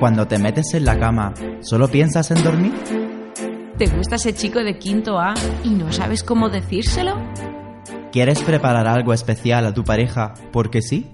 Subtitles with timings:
[0.00, 2.72] Cuando te metes en la cama, ¿solo piensas en dormir?
[3.78, 7.16] ¿Te gusta ese chico de quinto A y no sabes cómo decírselo?
[8.12, 11.10] ¿Quieres preparar algo especial a tu pareja porque sí?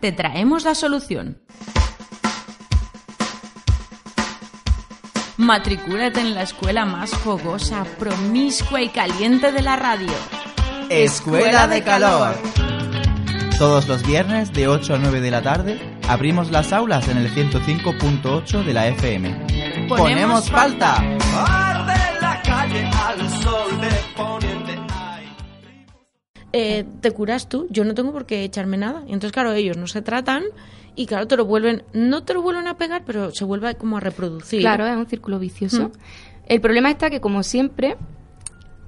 [0.00, 1.42] Te traemos la solución.
[5.36, 10.12] Matricúlate en la escuela más fogosa, promiscua y caliente de la radio.
[10.88, 12.34] Escuela de Calor.
[13.58, 17.30] Todos los viernes de 8 a 9 de la tarde abrimos las aulas en el
[17.30, 19.86] 105.8 de la FM.
[19.88, 21.02] ¡Ponemos falta!
[26.52, 29.02] Eh, te curas tú, yo no tengo por qué echarme nada.
[29.06, 30.44] Y entonces, claro, ellos no se tratan
[30.94, 33.96] y, claro, te lo vuelven, no te lo vuelven a pegar, pero se vuelve como
[33.96, 34.60] a reproducir.
[34.60, 35.90] Claro, es un círculo vicioso.
[36.46, 37.96] El problema está que, como siempre,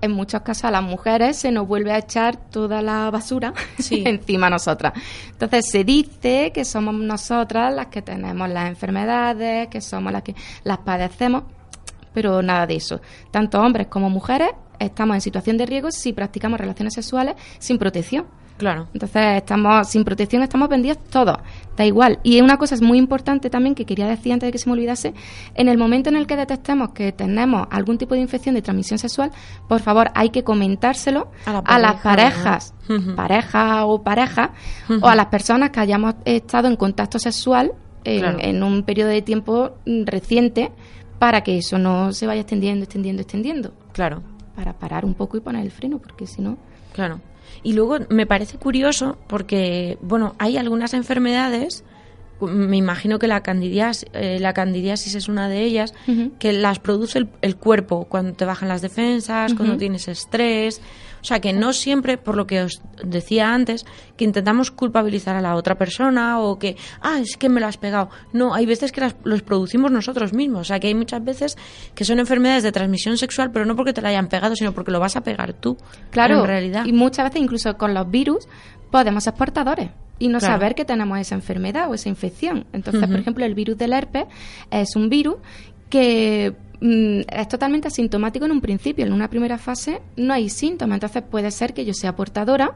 [0.00, 3.54] en muchos casos a las mujeres se nos vuelve a echar toda la basura
[3.91, 4.92] encima a nosotras.
[5.30, 10.34] Entonces se dice que somos nosotras las que tenemos las enfermedades, que somos las que
[10.65, 11.45] las padecemos,
[12.12, 13.01] pero nada de eso.
[13.30, 18.26] Tanto hombres como mujeres estamos en situación de riesgo si practicamos relaciones sexuales sin protección.
[18.59, 18.88] Claro.
[18.93, 21.37] Entonces, estamos sin protección, estamos vendidos todos.
[21.76, 22.18] Da igual.
[22.23, 24.73] Y una cosa es muy importante también que quería decir antes de que se me
[24.73, 25.12] olvidase,
[25.54, 28.99] en el momento en el que detectemos que tenemos algún tipo de infección de transmisión
[28.99, 29.30] sexual,
[29.68, 32.74] por favor, hay que comentárselo a, las parejas,
[33.15, 34.52] pareja o pareja,
[35.02, 37.73] o a las personas que hayamos estado en contacto sexual
[38.04, 40.73] en, un periodo de tiempo reciente
[41.18, 43.73] para que eso no se vaya extendiendo, extendiendo, extendiendo.
[43.93, 44.23] Claro.
[44.54, 46.57] Para parar un poco y poner el freno, porque si no...
[46.93, 47.21] Claro.
[47.62, 51.85] Y luego me parece curioso porque, bueno, hay algunas enfermedades,
[52.40, 55.95] me imagino que la candidiasis, eh, la candidiasis es una de ellas,
[56.38, 60.80] que las produce el, cuerpo cuando te bajan las defensas, cuando tienes estrés.
[61.27, 63.85] O sea, que no siempre, por lo que os decía antes,
[64.16, 67.78] que intentamos culpabilizar a la otra persona o que, ah, es que me lo has
[67.78, 68.10] pegado.
[68.33, 70.60] No, hay veces que las, los producimos nosotros mismos.
[70.60, 71.59] O sea, que hay muchas veces
[71.97, 74.93] que son enfermedades de transmisión sexual, pero no porque te la hayan pegado, sino porque
[74.93, 75.77] lo vas a pegar tú.
[76.12, 76.87] Claro, en realidad.
[76.87, 78.47] Y muchas veces, incluso con los virus,
[78.93, 79.91] podemos ser portadores
[80.21, 82.67] y no saber que tenemos esa enfermedad o esa infección.
[82.73, 84.27] Entonces, por ejemplo, el virus del herpes
[84.71, 85.39] es un virus
[85.91, 89.06] que Mm, es totalmente asintomático en un principio.
[89.06, 90.97] En una primera fase no hay síntomas.
[90.97, 92.75] Entonces puede ser que yo sea portadora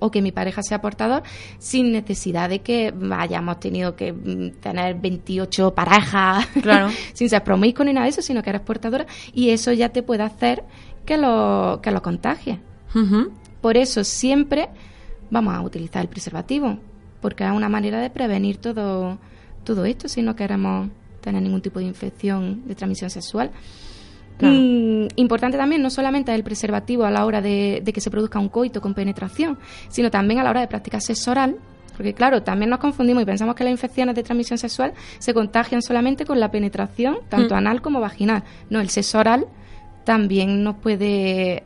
[0.00, 1.22] o que mi pareja sea portador
[1.58, 6.88] sin necesidad de que hayamos tenido que mm, tener 28 parejas claro.
[7.12, 10.02] sin ser promiscuo ni nada de eso, sino que eres portadora y eso ya te
[10.02, 10.64] puede hacer
[11.04, 12.58] que lo, que lo contagies.
[13.60, 14.70] Por eso siempre
[15.30, 16.78] vamos a utilizar el preservativo,
[17.20, 19.18] porque es una manera de prevenir todo,
[19.64, 20.88] todo esto si no queremos
[21.26, 23.50] tener ningún tipo de infección de transmisión sexual.
[24.40, 28.48] Mm, importante también no solamente el preservativo a la hora de, que se produzca un
[28.48, 31.56] coito con penetración, sino también a la hora de practicar sexo oral,
[31.96, 35.82] porque claro, también nos confundimos y pensamos que las infecciones de transmisión sexual se contagian
[35.82, 37.58] solamente con la penetración, tanto mm.
[37.58, 38.44] anal como vaginal.
[38.70, 39.46] No, el sexo oral
[40.04, 41.64] también nos puede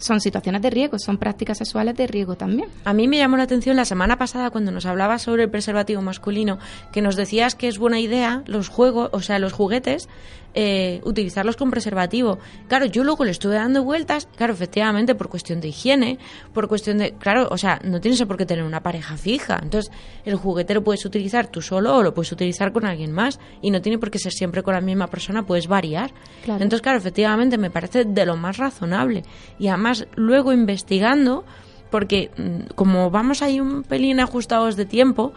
[0.00, 2.68] son situaciones de riesgo, son prácticas sexuales de riesgo también.
[2.84, 6.02] A mí me llamó la atención la semana pasada cuando nos hablabas sobre el preservativo
[6.02, 6.58] masculino,
[6.92, 10.08] que nos decías que es buena idea los juegos, o sea, los juguetes,
[10.54, 12.38] eh, utilizarlos con preservativo.
[12.68, 16.18] Claro, yo luego le estuve dando vueltas, claro, efectivamente, por cuestión de higiene,
[16.52, 19.60] por cuestión de, claro, o sea, no tienes por qué tener una pareja fija.
[19.62, 19.92] Entonces,
[20.24, 23.70] el juguete lo puedes utilizar tú solo o lo puedes utilizar con alguien más y
[23.70, 26.12] no tiene por qué ser siempre con la misma persona, puedes variar.
[26.46, 29.22] Entonces, claro, efectivamente, me parece de lo más razonable.
[29.58, 31.44] Y además, luego investigando,
[31.90, 35.32] porque mm, como vamos ahí un pelín ajustados de tiempo,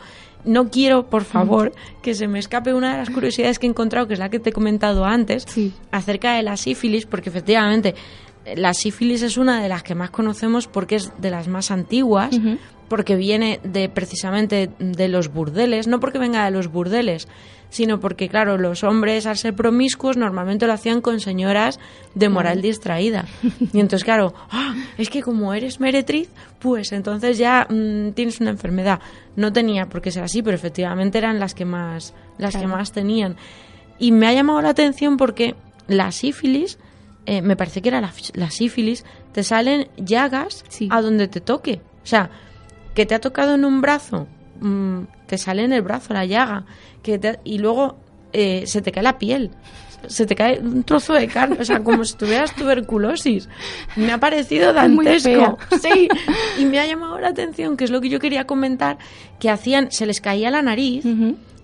[0.45, 4.07] no quiero, por favor, que se me escape una de las curiosidades que he encontrado,
[4.07, 5.45] que es la que te he comentado antes,
[5.91, 7.95] acerca de la sífilis, porque efectivamente
[8.55, 12.37] la sífilis es una de las que más conocemos porque es de las más antiguas,
[12.89, 17.27] porque viene de precisamente de los burdeles, no porque venga de los burdeles,
[17.73, 21.79] sino porque, claro, los hombres al ser promiscuos normalmente lo hacían con señoras
[22.13, 23.25] de moral distraída.
[23.73, 26.29] Y entonces, claro, ah, es que como eres meretriz,
[26.59, 28.99] pues entonces ya mm, tienes una enfermedad.
[29.35, 32.91] No tenía por qué ser así, pero efectivamente eran las que más, las que más
[32.91, 33.37] tenían.
[33.97, 35.55] Y me ha llamado la atención porque
[35.87, 36.77] la sífilis,
[37.25, 41.81] eh, me parece que era la, sífilis, te salen llagas a donde te toque.
[42.03, 42.29] O sea,
[42.93, 44.27] que te ha tocado en un brazo,
[44.61, 46.65] mm, te sale en el brazo la llaga,
[47.01, 47.97] que y luego
[48.31, 49.51] eh, se te cae la piel,
[50.07, 53.47] se te cae un trozo de carne, o sea, como si tuvieras tuberculosis.
[53.95, 55.57] Me ha parecido dantesco.
[55.81, 56.07] Sí,
[56.57, 58.97] y me ha llamado la atención, que es lo que yo quería comentar,
[59.39, 61.05] que hacían, se les caía la nariz.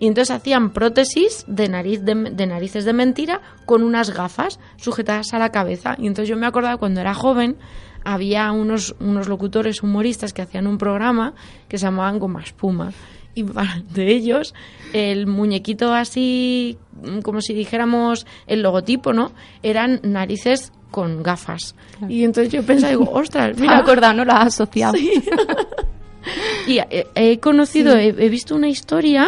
[0.01, 2.15] Y entonces hacían prótesis de, nariz de,
[2.47, 5.95] narices de mentira con unas gafas sujetadas a la cabeza.
[5.97, 7.57] Y entonces yo me acordaba cuando era joven,
[8.05, 11.33] había unos, unos locutores humoristas que hacían un programa
[11.67, 12.93] que se llamaban Goma Espuma
[13.35, 14.53] y de ellos
[14.93, 16.77] el muñequito así,
[17.23, 19.31] como si dijéramos el logotipo, ¿no?
[19.63, 21.75] Eran narices con gafas.
[22.07, 23.77] Y entonces yo pensaba, digo, ostras, mira.
[23.79, 24.97] acordado, no lo has asociado.
[26.67, 29.27] y he, conocido, he, visto una historia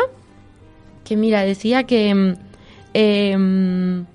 [1.03, 2.36] que, mira, decía que...
[2.94, 4.06] Em,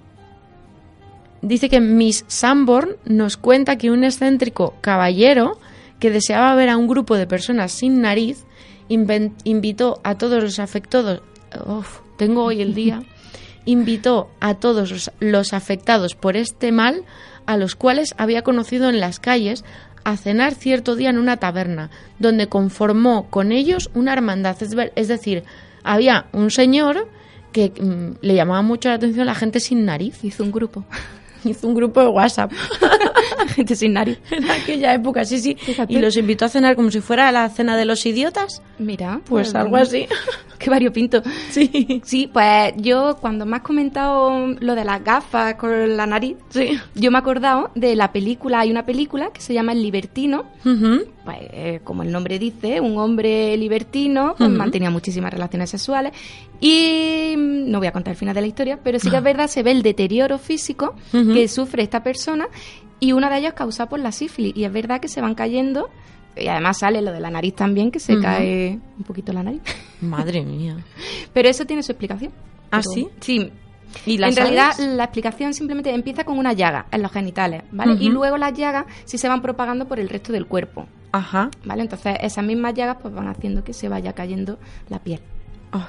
[1.41, 5.59] dice que Miss Sanborn nos cuenta que un excéntrico caballero
[6.01, 8.45] que deseaba ver a un grupo de personas sin nariz
[8.89, 11.23] invitó a todos los afectados.
[12.17, 13.03] tengo hoy el día.
[13.67, 17.03] invitó a todos los afectados por este mal,
[17.45, 19.65] a los cuales había conocido en las calles,
[20.05, 21.91] a cenar cierto día en una taberna,
[22.21, 24.57] donde conformó con ellos una hermandad.
[24.95, 25.43] Es decir,
[25.83, 27.09] había un señor
[27.53, 30.23] que mm, le llamaba mucho la atención a la gente sin nariz.
[30.23, 30.85] Hizo un grupo.
[31.45, 32.53] hizo un grupo de WhatsApp.
[33.55, 34.19] Gente sin nariz.
[34.31, 35.57] En aquella época, sí, sí.
[35.89, 38.63] Y los invitó a cenar como si fuera la cena de los idiotas.
[38.79, 39.21] Mira.
[39.27, 40.07] Pues, pues algo así.
[40.59, 41.23] Qué variopinto.
[41.51, 42.01] Sí.
[42.05, 46.79] Sí, pues yo cuando me has comentado lo de las gafas con la nariz, sí.
[46.95, 50.47] yo me he acordado de la película, hay una película que se llama El Libertino.
[50.63, 56.13] Pues eh, como el nombre dice, un hombre libertino, pues mantenía muchísimas relaciones sexuales
[56.61, 59.23] y mm, no voy a contar el final de la historia, pero sí que es
[59.23, 59.25] ah.
[59.25, 62.49] verdad, se ve el deterioro físico que sufre esta persona
[63.01, 64.57] y una de ellas causa por la sífilis.
[64.57, 65.89] Y es verdad que se van cayendo
[66.37, 69.63] y además sale lo de la nariz también, que se cae un poquito la nariz.
[70.01, 70.77] Madre mía.
[71.33, 72.33] Pero eso tiene su explicación.
[72.71, 73.09] ¿Ah, sí?
[73.21, 73.51] Sí.
[74.05, 77.97] ¿Y en realidad la explicación simplemente empieza con una llaga en los genitales, ¿vale?
[77.99, 80.87] Y luego las llagas sí se van propagando por el resto del cuerpo.
[81.13, 81.51] Ajá.
[81.65, 81.83] ¿Vale?
[81.83, 84.59] Entonces esas mismas llagas pues van haciendo que se vaya cayendo
[84.91, 85.21] la piel.
[85.73, 85.89] Ah.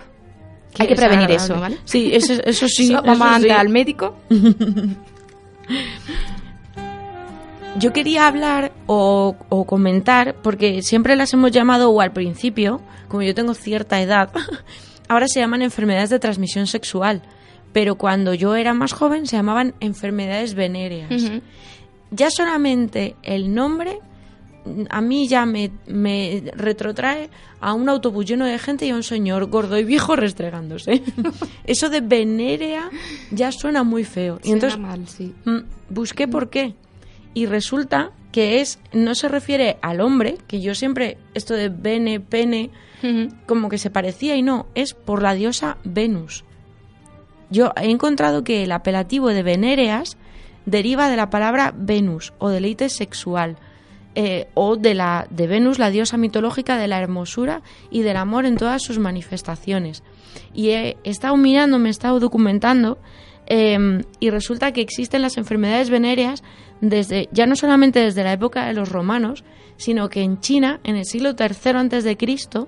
[0.80, 1.80] Hay que prevenir eso, ¿vale?
[1.84, 2.94] Sí, eso, eso sí.
[2.94, 4.16] Vamos al médico.
[7.76, 9.36] Yo quería hablar o,
[9.68, 14.32] comentar, porque siempre las hemos llamado, o al principio, como yo tengo cierta edad,
[15.08, 17.22] ahora se llaman enfermedades de transmisión sexual,
[17.74, 21.12] pero cuando yo era más joven se llamaban enfermedades venéreas.
[22.10, 24.00] Ya solamente el nombre
[24.90, 25.72] a mí ya me,
[26.56, 27.30] retrotrae
[27.60, 31.04] a un autobús lleno de gente y a un señor gordo y viejo restregándose.
[31.64, 32.90] Eso de venérea
[33.32, 34.40] ya suena muy feo.
[34.44, 35.34] Y entonces mal, sí.
[35.46, 35.60] Mm,
[35.90, 36.76] busqué por qué.
[37.38, 42.20] Y resulta que es, no se refiere al hombre, que yo siempre, esto de vene,
[42.20, 42.72] pene,
[43.46, 46.46] como que se parecía y no, es por la diosa Venus.
[47.52, 50.18] Yo he encontrado que el apelativo de venéreas
[50.66, 53.58] deriva de la palabra Venus o deleite sexual
[54.16, 57.62] eh, o de, la, de Venus, la diosa mitológica de la hermosura
[57.92, 60.02] y del amor en todas sus manifestaciones.
[60.56, 62.98] Y he, estado mirando, me he estado documentando
[63.46, 66.42] em, y resulta que existen las enfermedades venéreas
[66.82, 69.44] desde, ya no solamente desde la época de los romanos,
[69.78, 72.68] sino que en China, en el siglo III antes de Cristo,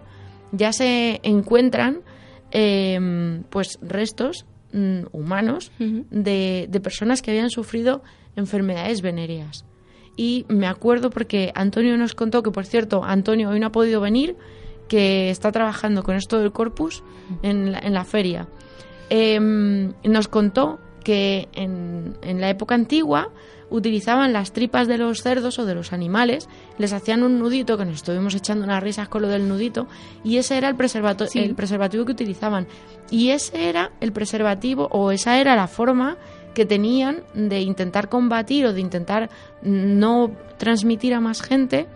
[0.52, 2.02] ya se encuentran
[2.52, 8.04] em, pues restos mm, humanos de, de personas que habían sufrido
[8.36, 9.66] enfermedades venéreas
[10.20, 14.02] y me acuerdo porque Antonio nos contó que, por cierto, Antonio hoy no ha podido
[14.02, 14.36] venir,
[14.90, 17.06] que está trabajando con esto del corpus
[17.42, 18.46] en la, en la feria.
[19.10, 23.32] Em, nos contó que en, en, la época antigua
[23.70, 27.86] utilizaban las tripas de los cerdos o de los animales, les hacían un nudito, que
[27.86, 29.88] nos estuvimos echando unas risas con lo del nudito,
[30.24, 30.76] y ese era el,
[31.34, 32.68] el preservativo que utilizaban.
[33.10, 36.18] Y ese era el preservativo, o esa era la forma
[36.54, 39.30] que tenían de intentar combatir o de intentar
[39.62, 41.88] no transmitir a más gente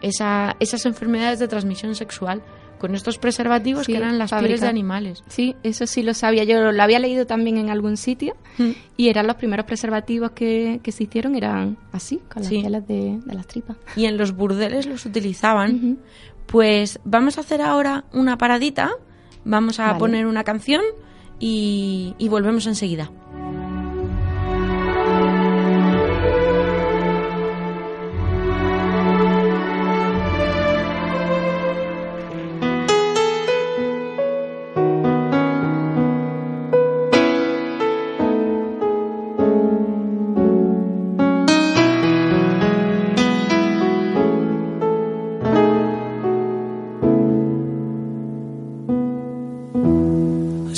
[0.00, 2.42] esa, esas enfermedades de transmisión sexual
[2.78, 5.22] con estos preservativos que eran las pieles de animales.
[5.28, 6.44] Sí, eso sí lo sabía.
[6.44, 8.70] Yo lo había leído también en algún sitio mm.
[8.96, 13.18] y eran los primeros preservativos que, que, se hicieron, eran así, con las pieles de,
[13.26, 13.76] las tripas.
[13.96, 15.98] Y en los burdeles los utilizaban.
[16.46, 18.92] Pues vamos a hacer ahora una paradita,
[19.44, 20.82] vamos a poner una canción
[21.40, 23.10] y, y volvemos enseguida.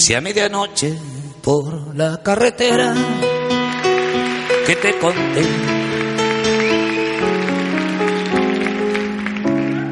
[0.08, 0.94] Si a medianoche
[1.42, 2.94] por la carretera
[4.66, 5.42] que te conté,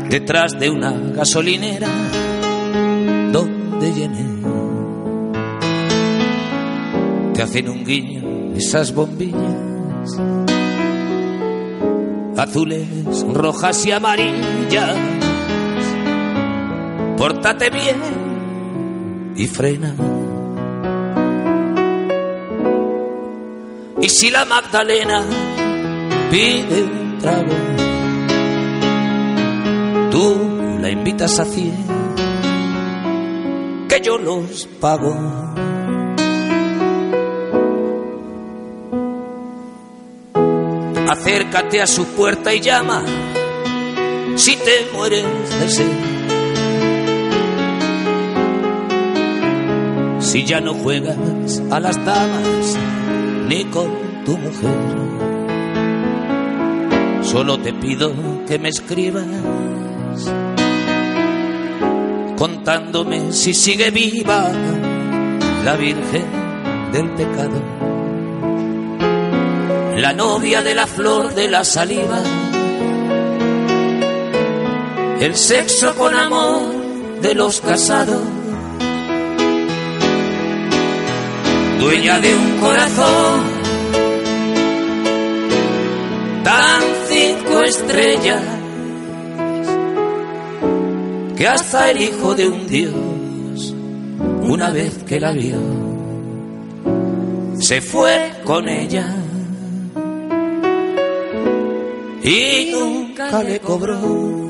[0.08, 1.90] detrás de una gasolinera
[3.30, 4.26] donde llené,
[7.34, 10.18] te hacen un guiño esas bombillas
[12.38, 12.88] azules,
[13.34, 14.96] rojas y amarillas.
[17.18, 18.25] Pórtate bien
[19.36, 19.94] y frena.
[24.00, 25.24] Y si la Magdalena
[26.30, 27.54] pide un trago,
[30.10, 31.74] tú la invitas a cien,
[33.88, 35.14] que yo los pago.
[41.08, 43.02] Acércate a su puerta y llama
[44.36, 45.24] si te mueres
[45.60, 46.15] de sed.
[50.26, 52.76] Si ya no juegas a las damas
[53.48, 54.74] ni con tu mujer,
[57.22, 58.12] solo te pido
[58.44, 59.24] que me escribas
[62.36, 64.50] contándome si sigue viva
[65.64, 66.24] la Virgen
[66.92, 67.62] del pecado,
[69.96, 72.20] la novia de la flor de la saliva.
[75.20, 78.20] El sexo con amor de los casados,
[81.78, 83.40] dueña de un corazón
[86.42, 88.42] tan cinco estrellas
[91.36, 93.74] que hasta el hijo de un dios,
[94.42, 95.58] una vez que la vio,
[97.58, 99.14] se fue con ella
[102.22, 104.46] y nunca le cobró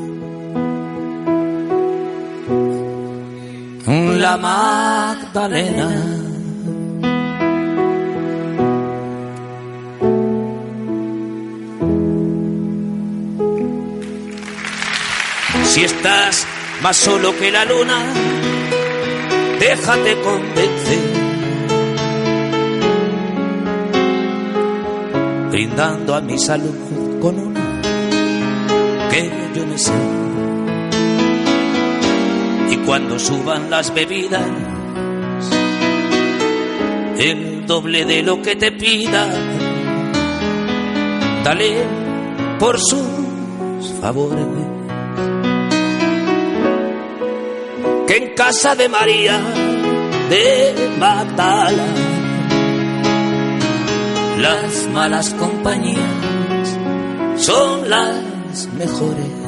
[4.26, 6.15] la Magdalena.
[16.82, 17.98] Más solo que la luna,
[19.58, 20.98] déjate convencer.
[25.50, 27.80] Brindando a mi salud con una
[29.10, 29.92] que yo me sé
[32.70, 34.46] y cuando suban las bebidas,
[37.18, 39.26] el doble de lo que te pida,
[41.42, 41.84] dale
[42.60, 44.65] por sus favores.
[48.06, 49.40] Que en casa de María
[50.30, 51.86] de Magdala,
[54.38, 55.98] las malas compañías
[57.36, 59.46] son las mejores.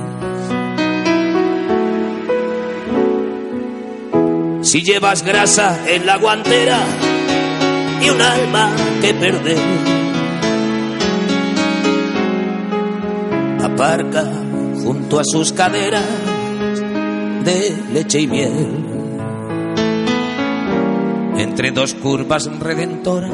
[4.68, 6.78] si llevas grasa en la guantera
[8.02, 9.58] y un alma que perder.
[13.64, 14.24] Aparca
[14.84, 16.04] junto a sus caderas
[17.44, 18.84] de leche y miel,
[21.38, 23.30] entre dos curvas redentoras,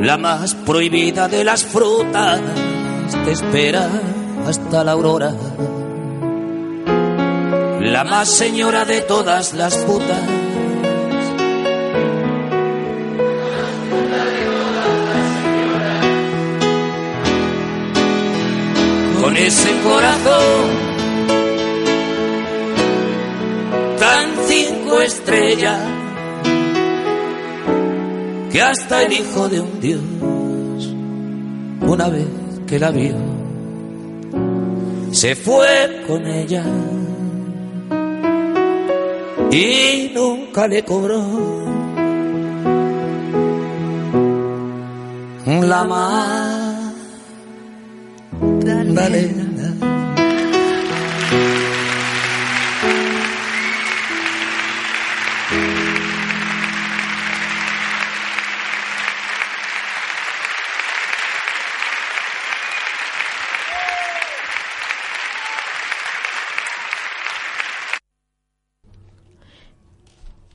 [0.00, 2.40] la más prohibida de las frutas
[3.24, 3.88] te espera
[4.46, 5.34] hasta la aurora
[7.92, 10.22] la más señora de todas las putas.
[19.20, 20.91] Con ese corazón
[24.92, 25.80] cinco estrellas
[28.50, 30.02] que hasta el hijo de un dios,
[31.80, 32.26] una vez
[32.66, 33.16] que la vio,
[35.10, 36.64] se fue con ella
[39.50, 41.22] y nunca le cobró
[45.46, 45.84] la
[48.40, 49.51] Magdalena.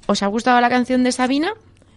[0.08, 1.52] ¿Os ha gustado la canción de Sabina?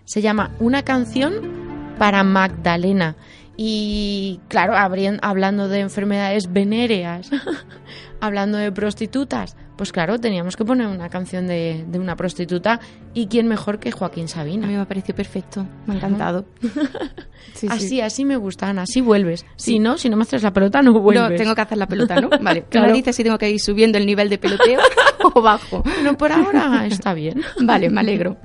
[0.05, 3.15] Se llama Una canción para Magdalena.
[3.57, 7.31] Y claro, hablando de enfermedades venéreas,
[8.21, 12.81] hablando de prostitutas, pues claro, teníamos que poner una canción de, una prostituta.
[13.15, 14.67] ¿Y quién mejor que Joaquín Sabina?
[14.67, 16.45] A mí me ha parecido perfecto, me ha encantado.
[17.71, 19.47] así, así me gustan, así vuelves.
[19.57, 21.31] Si no, si no me haces la pelota, no vuelves.
[21.31, 22.29] No, tengo que hacer la pelota, ¿no?
[22.43, 22.89] Vale, claro.
[22.89, 24.81] me dices si tengo que ir subiendo el nivel de peloteo
[25.35, 25.83] o bajo.
[26.05, 27.41] No, por ahora está bien.
[27.63, 28.37] Vale, me alegro.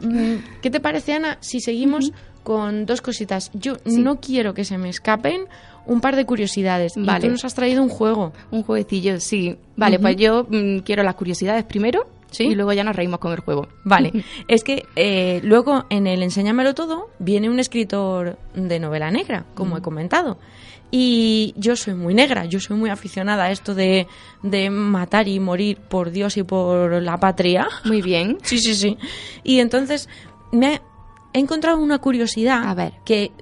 [0.00, 2.10] Mm, ¿Qué te parece, Ana, si seguimos
[2.42, 3.50] con dos cositas?
[3.52, 5.46] Yo no quiero que se me escapen
[5.86, 6.94] un par de curiosidades.
[6.96, 7.18] Vale.
[7.18, 8.32] Y tú nos has traído un juego.
[8.50, 9.56] Un jueguecillo, sí.
[9.76, 12.06] Vale, pues yo mm, quiero las curiosidades primero.
[12.30, 12.44] ¿Sí?
[12.44, 13.68] Y luego ya nos reímos con el juego.
[13.84, 14.12] Vale.
[14.48, 19.78] es que eh, luego en el Enséñamelo Todo viene un escritor de novela negra, como
[19.78, 20.38] he comentado.
[20.90, 24.06] Y yo soy muy negra, yo soy muy aficionada a esto de,
[24.42, 27.68] de matar y morir por Dios y por la patria.
[27.84, 28.38] Muy bien.
[28.42, 28.98] Sí, sí, sí.
[29.42, 30.08] Y entonces
[30.52, 30.80] me
[31.32, 32.94] he encontrado una curiosidad A ver.
[33.04, 33.32] que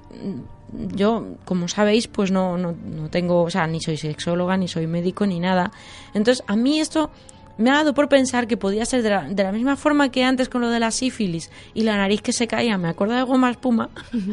[0.93, 4.87] yo, como sabéis, pues no, no, no tengo, o sea, ni soy sexóloga, ni soy
[4.87, 5.71] médico, ni nada.
[6.13, 7.11] Entonces, a mí esto
[7.57, 10.23] me ha dado por pensar que podía ser de la, de la misma forma que
[10.23, 13.23] antes con lo de la sífilis y la nariz que se caía, me acuerdo de
[13.23, 13.89] goma espuma.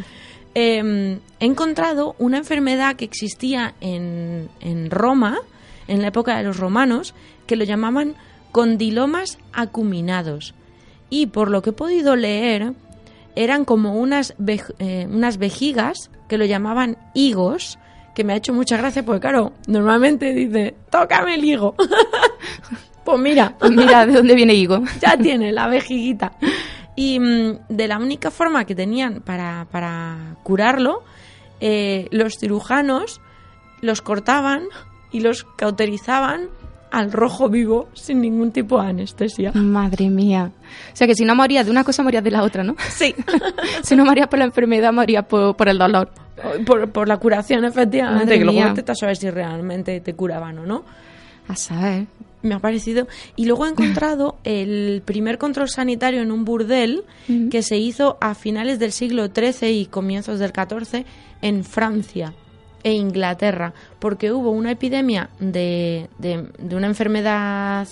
[0.52, 5.38] Eh, he encontrado una enfermedad que existía en, en Roma,
[5.87, 7.14] en la época de los romanos,
[7.47, 8.16] que lo llamaban
[8.50, 10.54] condilomas acuminados.
[11.09, 12.73] Y por lo que he podido leer,
[13.37, 14.35] eran como unas,
[14.78, 17.77] eh, unas vejigas que lo llamaban higos,
[18.15, 21.75] que me ha hecho mucha gracia porque, claro, normalmente dice, tócame el higo.
[23.05, 24.81] pues mira, Pues mira, ¿de dónde viene Higo?
[25.01, 26.35] ya tiene la vejiguita.
[26.95, 31.03] Y mm, de la única forma que tenían para, para curarlo,
[31.61, 33.21] eh, los cirujanos
[33.81, 34.63] los cortaban
[35.11, 36.49] y los cauterizaban
[36.90, 39.52] al rojo vivo sin ningún tipo de anestesia.
[39.52, 40.50] Madre mía.
[40.92, 42.76] O sea que si no morías de una cosa, morías de la otra, ¿no?
[42.90, 43.14] Sí,
[43.82, 46.11] si no morías por la enfermedad, morías por, por el dolor.
[46.66, 50.66] por, por la curación, efectivamente, Madre que luego te sabes si realmente te curaban o
[50.66, 50.85] no.
[51.49, 52.06] A saber.
[52.42, 53.06] Me ha parecido.
[53.37, 57.04] Y luego he encontrado el primer control sanitario en un burdel
[57.50, 61.04] que se hizo a finales del siglo XIII y comienzos del XIV
[61.42, 62.35] en Francia
[62.83, 67.87] e Inglaterra, porque hubo una epidemia de, de, de una enfermedad,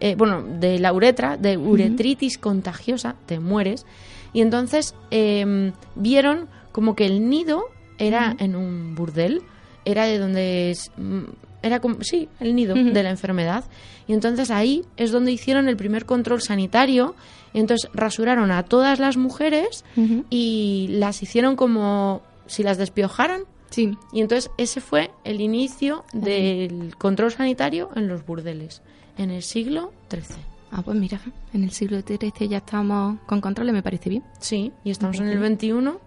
[0.00, 3.86] eh, bueno, de la uretra, de uretritis contagiosa, te mueres,
[4.32, 7.66] y entonces eh, vieron como que el nido
[7.98, 9.42] era en un burdel,
[9.84, 11.22] era de donde es, mm,
[11.62, 13.64] era como, sí, el nido de la enfermedad.
[14.06, 17.14] Y entonces ahí es donde hicieron el primer control sanitario.
[17.54, 19.84] Y entonces rasuraron a todas las mujeres
[20.28, 23.44] y las hicieron como si las despiojaran.
[23.74, 23.98] Sí.
[24.12, 28.82] Y entonces ese fue el inicio del control sanitario en los burdeles
[29.18, 30.36] en el siglo XIII.
[30.70, 31.20] Ah, pues mira,
[31.52, 34.22] en el siglo XIII ya estamos con controles, me parece bien.
[34.38, 35.98] Sí, y estamos en el 21.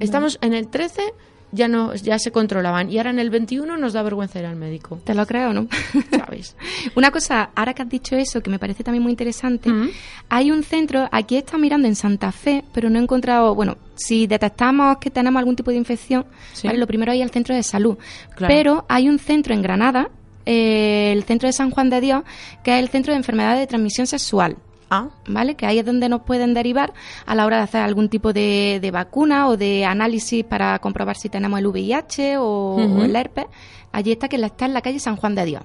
[0.00, 1.14] Estamos en el 13,
[1.52, 2.90] ya no ya se controlaban.
[2.90, 4.98] Y ahora en el 21 nos da vergüenza ir al médico.
[5.04, 5.68] ¿Te lo creo o no?
[6.10, 6.56] ¿Sabes?
[6.96, 9.88] Una cosa, ahora que has dicho eso, que me parece también muy interesante, Mm.
[10.28, 13.76] hay un centro, aquí he estado mirando en Santa Fe, pero no he encontrado, bueno,
[13.94, 16.66] si detectamos que tenemos algún tipo de infección, Sí.
[16.66, 16.78] ¿vale?
[16.78, 17.96] lo primero hay el centro de salud.
[18.34, 18.52] Claro.
[18.54, 20.08] Pero hay un centro en Granada,
[20.46, 22.22] eh, el centro de San Juan de Dios,
[22.64, 24.56] que es el centro de enfermedades de transmisión sexual.
[24.94, 25.54] Ah, ¿Vale?
[25.54, 26.92] Que ahí es donde nos pueden derivar
[27.24, 31.16] a la hora de hacer algún tipo de, de vacuna o de análisis para comprobar
[31.16, 33.46] si tenemos el VIH o, el herpes.
[33.90, 35.62] Allí está que la- está en la calle San Juan de Dios.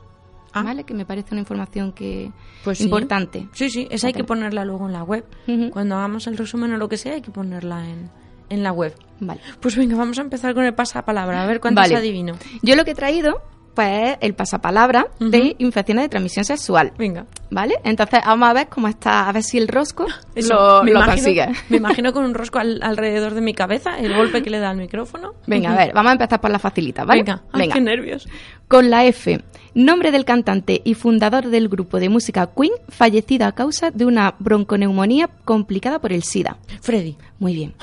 [0.54, 0.64] Ah.
[0.64, 0.86] ¿Vale?
[0.86, 2.32] Que me parece una información que
[2.64, 2.86] Pues sí.
[2.86, 3.48] importante.
[3.52, 5.26] Sí, sí, esa hay que ponerla luego en la web.
[5.72, 8.10] Cuando hagamos el resumen o lo que sea, hay que ponerla en,
[8.50, 8.96] en la web.
[9.20, 9.42] Vale.
[9.60, 11.98] Pues venga, vamos a empezar con el pasapalabra, a ver cuántas Vale.
[11.98, 12.36] adivino.
[12.64, 13.42] Yo lo que he traído,
[13.78, 16.92] pues, es el pasapalabra de infecciones de transmisión sexual.
[16.98, 17.26] Venga.
[17.50, 17.76] ¿Vale?
[17.86, 21.00] Entonces, vamos a ver cómo está, a ver si el rosco Eso, lo, me lo
[21.00, 21.48] imagino- consigue.
[21.70, 24.72] Me imagino con un rosco al- alrededor de mi cabeza, el golpe que le da
[24.72, 25.34] al micrófono.
[25.46, 27.22] Venga, a ver, vamos a empezar por la facilita, ¿vale?
[27.24, 28.28] Venga, ay, qué nervios.
[28.68, 29.40] Con la F,
[29.76, 34.34] nombre del cantante y fundador del grupo de música Queen, fallecido a causa de una
[34.40, 36.58] bronconeumonía complicada por el SIDA.
[36.82, 37.76] Freddy, Muy bien.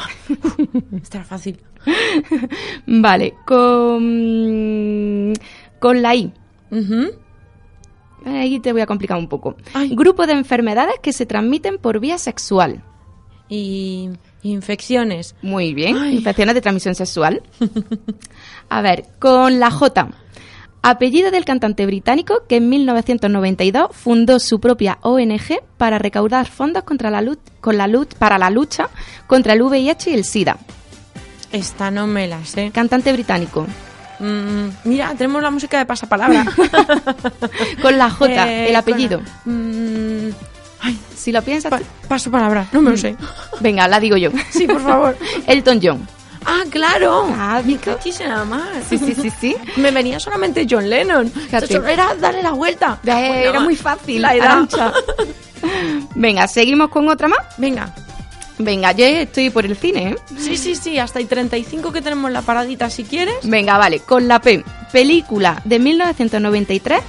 [1.03, 1.59] estará fácil.
[2.87, 5.33] Vale, con,
[5.85, 6.33] con la I.
[8.25, 9.55] Ahí te voy a complicar un poco.
[9.75, 9.95] Ay.
[9.95, 12.83] Grupo de enfermedades que se transmiten por vía sexual.
[13.51, 14.09] Y
[14.43, 15.37] infecciones.
[15.43, 15.99] Muy bien.
[15.99, 16.17] Ay.
[16.17, 17.43] Infecciones de transmisión sexual.
[18.71, 20.09] A ver, con la J.
[20.81, 27.11] Apellido del cantante británico que en 1992 fundó su propia ONG para recaudar fondos contra
[27.11, 28.89] la luz, con la luz, para la lucha
[29.27, 30.57] contra el VIH y el SIDA.
[31.53, 32.71] Esta no me la sé.
[32.71, 33.67] Cantante británico.
[34.19, 36.45] Mm, mira, tenemos la música de pasapalabra.
[37.83, 39.21] Con la J, Eh, el apellido.
[39.21, 40.31] la- Mm,
[40.81, 43.17] ay, Si lo piensas, pa- paso palabra, no me lo sé.
[43.61, 44.31] venga, la digo yo.
[44.51, 45.17] Sí, por favor.
[45.47, 46.07] Elton John.
[46.47, 47.27] Ah, claro.
[47.39, 47.79] Ah, Mi
[48.29, 48.69] nada más.
[48.89, 49.57] Sí, sí, sí, sí.
[49.77, 51.33] Me venía solamente John Lennon.
[51.67, 52.99] Solo era darle la vuelta.
[53.03, 54.21] Eh, Bueno, Era muy fácil.
[54.21, 54.69] La edad.
[56.15, 57.39] Venga, seguimos con otra más.
[57.57, 57.95] Venga.
[58.59, 60.17] Venga, yo estoy por el cine, ¿eh?
[60.39, 63.35] Sí, sí, sí, hasta hay 35 que tenemos la paradita si quieres.
[63.43, 64.65] Venga, vale, con la P.
[64.93, 67.01] Película de 1993,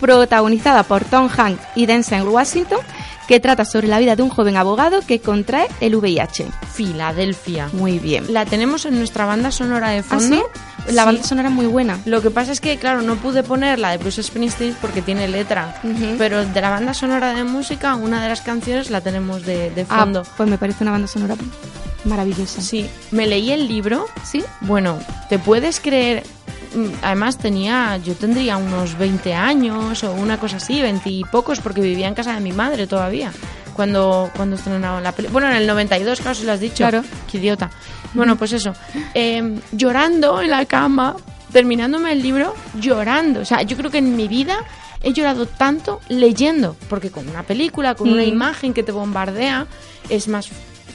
[0.00, 2.78] protagonizada por Tom Hanks y Denzel Washington,
[3.26, 6.46] que trata sobre la vida de un joven abogado que contrae el VIH.
[6.72, 7.68] Filadelfia.
[7.72, 8.32] Muy bien.
[8.32, 10.36] La tenemos en nuestra banda sonora de ¿Ah, fondo.
[10.36, 10.42] sí?
[10.92, 11.06] La Sí.
[11.06, 11.98] banda sonora es muy buena.
[12.04, 15.28] Lo que pasa es que, claro, no pude poner la de Bruce Springsteen porque tiene
[15.28, 15.80] letra.
[16.18, 19.86] Pero de la banda sonora de música, una de las canciones la tenemos de, de
[19.88, 20.22] Ah, fondo.
[20.36, 21.36] pues me parece una banda sonora
[22.04, 22.60] maravillosa.
[22.60, 24.06] Sí, me leí el libro.
[24.24, 24.42] ¿Sí?
[24.62, 24.98] Bueno,
[25.28, 26.22] ¿te puedes creer
[26.74, 31.60] mm, además tenía, yo tendría unos 20 años o una cosa así, 20 y pocos,
[31.60, 33.32] porque vivía en casa de mi madre todavía.
[33.74, 35.32] Cuando, cuando estrenaron la película.
[35.32, 36.78] Bueno, en el 92, claro, si lo has dicho.
[36.78, 37.04] Claro.
[37.30, 37.70] Qué idiota.
[38.18, 38.72] Bueno, pues eso.
[39.14, 41.16] Eh, llorando en la cama,
[41.52, 43.40] terminándome el libro, llorando.
[43.40, 44.58] O sea, yo creo que en mi vida
[45.02, 46.76] he llorado tanto leyendo.
[46.90, 48.28] Porque con una película, con una Mm.
[48.28, 49.66] imagen que te bombardea,
[50.10, 50.48] es más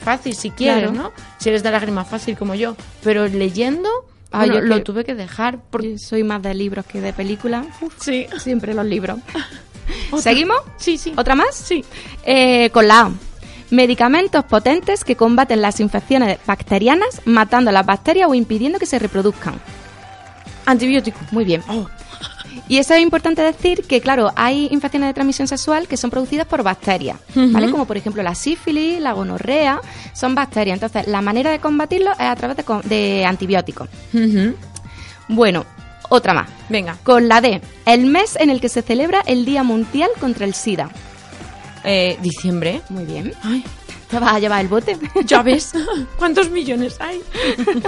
[0.03, 1.03] fácil si quieres, Claro.
[1.03, 1.11] ¿no?
[1.39, 2.75] Si eres de lágrimas fácil como yo.
[3.03, 3.89] Pero leyendo,
[4.31, 5.59] Ah, bueno, yo lo que- tuve que dejar.
[5.69, 5.93] Porque...
[5.93, 7.65] Yo soy más de libros que de películas.
[8.01, 8.27] Sí.
[8.39, 9.17] siempre los libros.
[10.11, 10.21] Otra.
[10.21, 10.57] ¿Seguimos?
[10.77, 11.13] Sí, sí.
[11.17, 11.55] ¿Otra más?
[11.55, 11.83] Sí.
[12.25, 13.11] Eh, con la.
[13.73, 19.55] Medicamentos potentes que combaten las infecciones bacterianas, matando las bacterias o impidiendo que se reproduzcan.
[20.67, 21.17] Antibiótico.
[21.31, 21.63] Muy bien.
[21.67, 21.87] Oh.
[22.67, 26.45] Y eso es importante decir que, claro, hay infecciones de transmisión sexual que son producidas
[26.45, 27.71] por bacterias, ¿vale?
[27.71, 29.81] Como por ejemplo la sífilis, la gonorrea,
[30.13, 30.75] son bacterias.
[30.75, 33.89] Entonces, la manera de combatirlo es a través de, de antibióticos.
[35.27, 35.65] Bueno,
[36.09, 36.47] otra más.
[36.69, 36.95] Venga.
[37.01, 40.53] Con la D, el mes en el que se celebra el Día Mundial contra el
[40.53, 40.91] SIDA.
[41.83, 42.81] Eh, diciembre.
[42.89, 43.33] Muy bien.
[43.43, 43.63] Ay,
[44.09, 44.97] ¿Te vas a llevar el bote?
[45.25, 45.73] ya ves.
[46.17, 47.21] ¿Cuántos millones hay?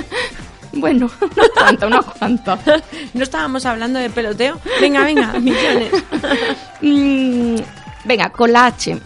[0.74, 2.60] bueno, unos cuantos, unos cuantos.
[3.14, 4.60] ¿No estábamos hablando de peloteo?
[4.82, 5.92] Venga, venga, millones.
[6.82, 7.56] Mm,
[8.06, 8.98] venga, con la H.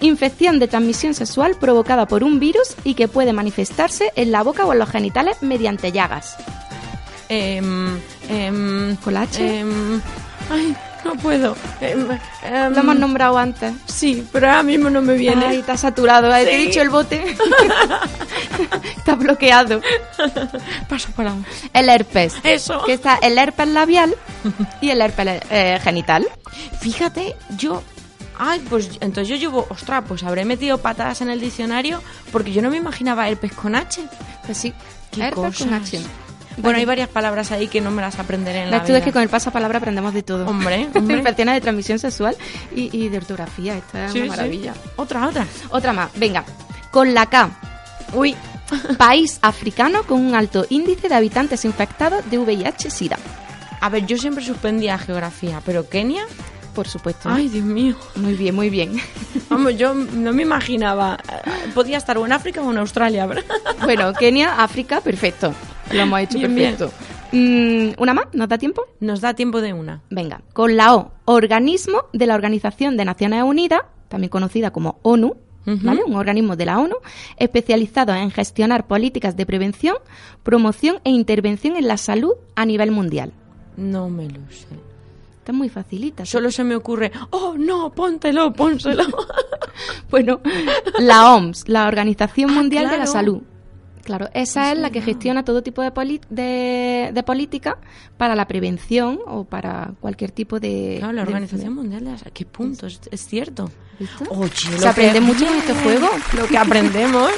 [0.00, 4.66] Infección de transmisión sexual provocada por un virus y que puede manifestarse en la boca
[4.66, 6.36] o en los genitales mediante llagas.
[7.28, 9.58] ¿Con la H?
[9.60, 10.00] em,
[10.50, 11.56] ay, no puedo.
[11.80, 12.06] Em,
[12.42, 13.74] em, Lo hemos nombrado antes.
[13.86, 15.44] Sí, pero ahora mismo no me viene.
[15.46, 16.34] Ay, está saturado.
[16.34, 16.44] ¿eh?
[16.44, 17.22] Te he dicho el bote.
[18.96, 19.80] está bloqueado.
[20.88, 21.34] Paso para
[21.72, 22.34] El herpes.
[22.42, 22.82] Eso.
[22.84, 24.14] Que está el herpes labial
[24.80, 26.26] y el herpes eh, genital.
[26.80, 27.82] Fíjate, yo...
[28.36, 29.66] Ay, pues entonces yo llevo...
[29.70, 33.76] Ostras, pues habré metido patadas en el diccionario porque yo no me imaginaba herpes con
[33.76, 34.02] H.
[34.44, 34.74] Pues sí.
[35.12, 35.72] Qué herpes con cosas.
[35.72, 36.00] H.
[36.56, 38.98] Bueno, hay varias palabras ahí que no me las aprenderé en La la vida.
[38.98, 40.46] es que con el pasapalabra aprendemos de todo.
[40.46, 41.22] Hombre, hombre.
[41.22, 42.36] De transmisión sexual
[42.74, 43.76] y, y de ortografía.
[43.76, 44.30] Esto es Sí, una sí.
[44.30, 44.74] maravilla.
[44.96, 45.46] Otra, otra.
[45.70, 46.10] Otra más.
[46.16, 46.44] Venga.
[46.90, 47.50] Con la K.
[48.14, 48.36] Uy,
[48.98, 53.18] País africano con un alto índice de habitantes infectados de VIH-Sida.
[53.80, 56.24] a ver, yo siempre suspendía geografía, pero Kenia...
[56.74, 57.28] Por supuesto.
[57.28, 57.94] Ay, Dios mío.
[58.16, 58.96] Muy bien, muy bien.
[59.48, 61.18] Vamos, yo no me imaginaba.
[61.74, 63.44] Podía estar o en África o en Australia, ¿verdad?
[63.82, 65.54] bueno, Kenia, África, perfecto.
[65.92, 66.90] Lo hemos hecho Bien, perfecto.
[67.32, 68.26] Mm, ¿Una más?
[68.32, 68.82] ¿Nos da tiempo?
[69.00, 70.02] Nos da tiempo de una.
[70.10, 75.36] Venga, con la O, organismo de la Organización de Naciones Unidas, también conocida como ONU.
[75.66, 76.02] ¿vale?
[76.04, 76.96] Un organismo de la ONU
[77.38, 79.96] especializado en gestionar políticas de prevención,
[80.42, 83.32] promoción e intervención en la salud a nivel mundial.
[83.76, 84.93] No me lo sé.
[85.44, 86.24] Está muy facilita.
[86.24, 89.04] Solo se me ocurre, oh, no, póntelo, pónselo.
[90.08, 90.40] Bueno,
[91.00, 93.06] la OMS, la Organización Mundial de la.
[93.06, 93.42] Salud.
[94.04, 97.78] Claro, esa es la que gestiona todo tipo de, poli- de, de política
[98.18, 100.96] para la prevención o para cualquier tipo de...
[100.98, 102.18] Claro, la de Organización Mundial de la.
[102.32, 102.86] ¿Qué punto?
[102.86, 103.70] Es, es cierto.
[104.30, 106.08] Oye, Se aprende mucho en este juego.
[106.36, 107.30] Lo que aprendemos.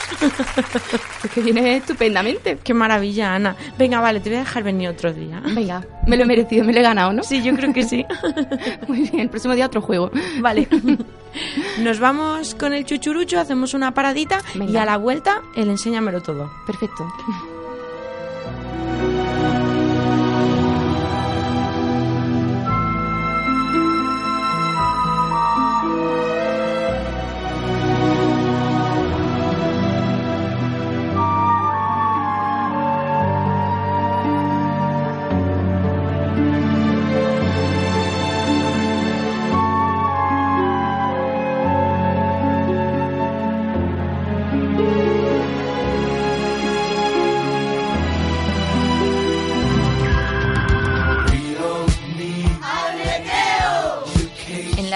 [1.22, 2.58] Es que viene estupendamente.
[2.64, 3.54] Qué maravilla, Ana.
[3.78, 5.40] Venga, vale, te voy a dejar venir otro día.
[5.54, 7.22] Venga, me lo he merecido, me lo he ganado, ¿no?
[7.22, 8.04] Sí, yo creo que sí.
[8.88, 10.10] Muy bien, el próximo día otro juego.
[10.40, 10.66] Vale.
[11.80, 16.50] Nos vamos con el chuchurucho, hacemos una paradita y a la vuelta el enséñamelo todo.
[16.64, 17.04] Perfecto.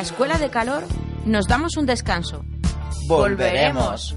[0.01, 0.83] La escuela de calor
[1.27, 2.43] nos damos un descanso.
[3.07, 4.17] Volveremos.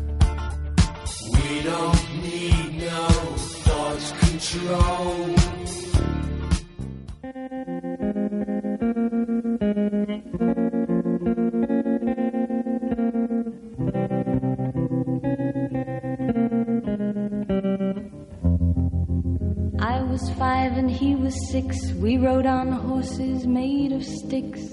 [19.80, 21.92] I was five and he was six.
[22.00, 24.73] We rode on horses made of sticks.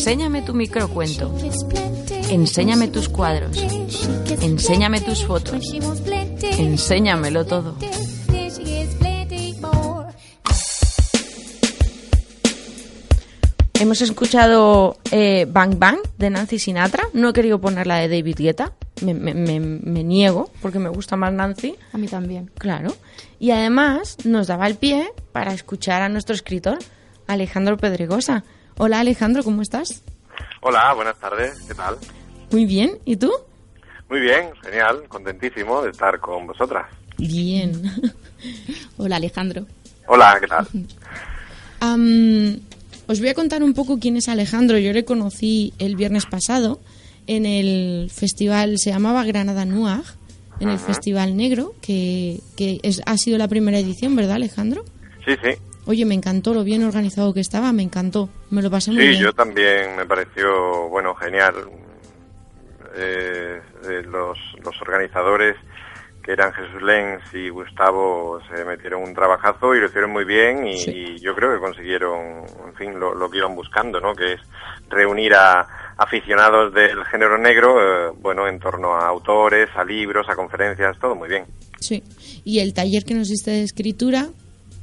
[0.00, 1.30] Enséñame tu microcuento.
[2.30, 3.54] Enséñame tus cuadros.
[4.40, 5.62] Enséñame tus fotos.
[6.58, 7.76] Enséñamelo todo.
[13.78, 17.04] Hemos escuchado eh, Bang Bang de Nancy Sinatra.
[17.14, 18.72] No he querido poner la de David Guetta.
[19.02, 21.74] Me, me- me- me niego porque me gusta más Nancy.
[21.92, 22.50] A mí también.
[22.58, 22.94] Claro.
[23.38, 26.78] Y además nos daba el pie para escuchar a nuestro escritor,
[27.26, 28.44] Alejandro Pedregosa.
[28.82, 30.02] Hola Alejandro, ¿cómo estás?
[30.62, 31.96] Hola, buenas tardes, ¿qué tal?
[32.50, 32.92] Muy bien.
[33.04, 33.30] ¿Y tú?
[34.08, 36.86] Muy bien, genial, contentísimo de estar con vosotras.
[37.18, 37.82] Bien.
[38.96, 39.66] Hola Alejandro.
[40.06, 40.66] Hola, ¿qué tal?
[43.06, 44.78] Os voy a contar un poco quién es Alejandro.
[44.78, 46.80] Yo le conocí el viernes pasado
[47.26, 50.04] en el festival, se llamaba Granada Nuag,
[50.58, 54.86] en el Festival Negro, que, que es- ha sido la primera edición, ¿verdad Alejandro?
[55.26, 55.50] Sí, sí,
[55.86, 58.28] Oye, me encantó lo bien organizado que estaba, me encantó.
[58.50, 59.22] Me lo pasé muy sí, bien.
[59.22, 61.54] yo también me pareció, bueno, genial.
[62.96, 65.56] Eh, eh, los, los organizadores,
[66.22, 70.66] que eran Jesús Lenz y Gustavo, se metieron un trabajazo y lo hicieron muy bien
[70.66, 70.90] y, Sí.
[70.90, 74.14] y yo creo que consiguieron, en fin, lo, lo que iban buscando, ¿no?
[74.14, 74.40] Que es
[74.88, 80.34] reunir a aficionados del género negro, eh, bueno, en torno a autores, a libros, a
[80.34, 81.44] conferencias, todo muy bien.
[81.78, 82.02] Sí.
[82.44, 84.26] Y el taller que nos diste de escritura,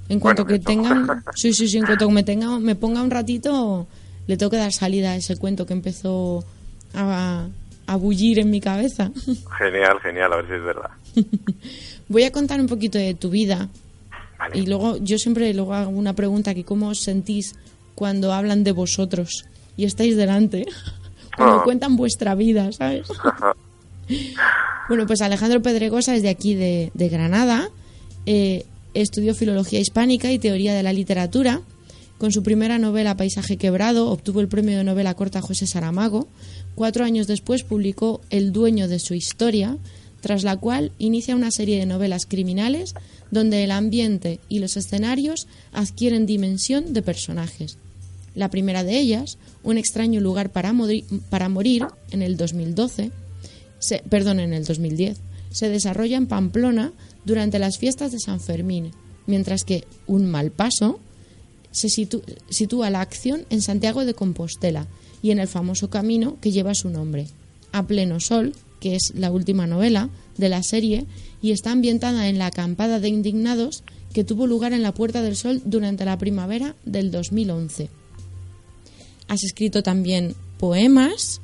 [0.10, 3.02] en cuanto Bueno, que tengan, sí, sí, sí, en cuanto que me tenga, me ponga
[3.02, 3.88] un ratito,
[4.28, 6.43] le tengo que dar salida a ese cuento que empezó
[6.93, 7.48] a,
[7.88, 9.12] a bullir en mi cabeza.
[9.58, 10.89] Genial, genial, a ver si es verdad.
[12.10, 13.70] Voy a contar un poquito de tu vida
[14.39, 14.58] Vale.
[14.60, 17.56] y luego yo siempre luego hago una pregunta que cómo os sentís
[17.96, 20.65] cuando hablan de vosotros y estáis delante,
[21.36, 21.63] cuando Ah.
[21.63, 23.08] cuentan vuestra vida, ¿sabes?
[24.88, 27.70] Bueno, pues Alejandro Pedregosa es de aquí, de, de Granada.
[28.26, 28.65] Eh,
[29.02, 31.62] estudió Filología Hispánica y Teoría de la Literatura.
[32.18, 36.28] Con su primera novela Paisaje Quebrado obtuvo el premio de novela corta José Saramago.
[36.74, 39.78] Cuatro años después publicó El dueño de su historia,
[40.22, 42.96] tras la cual inicia una serie de novelas criminales
[43.30, 47.78] donde el ambiente y los escenarios adquieren dimensión de personajes.
[48.34, 53.12] La primera de ellas, Un extraño lugar para, morir, en el 2012,
[53.80, 55.18] se, perdón, en el 2010,
[55.52, 56.94] se desarrolla en Pamplona
[57.28, 58.92] durante las fiestas de San Fermín,
[59.28, 61.00] mientras que Un mal paso
[61.72, 64.88] se sitúa la acción en Santiago de Compostela
[65.22, 67.28] y en el famoso camino que lleva su nombre.
[67.74, 71.06] A pleno sol, que es la última novela de la serie
[71.42, 75.36] y está ambientada en la acampada de indignados que tuvo lugar en la Puerta del
[75.36, 77.90] Sol durante la primavera del 2011.
[79.28, 81.42] Has escrito también poemas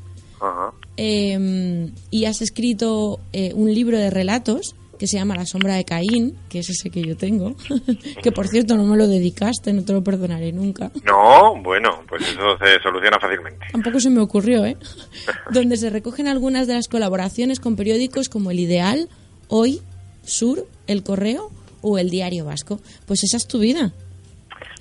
[0.95, 5.83] eh, y has escrito eh, un libro de relatos que se llama La sombra de
[5.83, 7.57] Caín, que es ese que yo tengo,
[8.23, 10.91] que por cierto no me lo dedicaste, no te lo perdonaré nunca.
[11.03, 13.65] No, bueno, pues eso se soluciona fácilmente.
[13.73, 14.77] Tampoco se me ocurrió, ¿eh?
[15.51, 19.09] Donde se recogen algunas de las colaboraciones con periódicos como El Ideal,
[19.49, 19.81] Hoy,
[20.23, 22.79] Sur, El Correo o El Diario Vasco.
[23.05, 23.91] Pues esa es tu vida.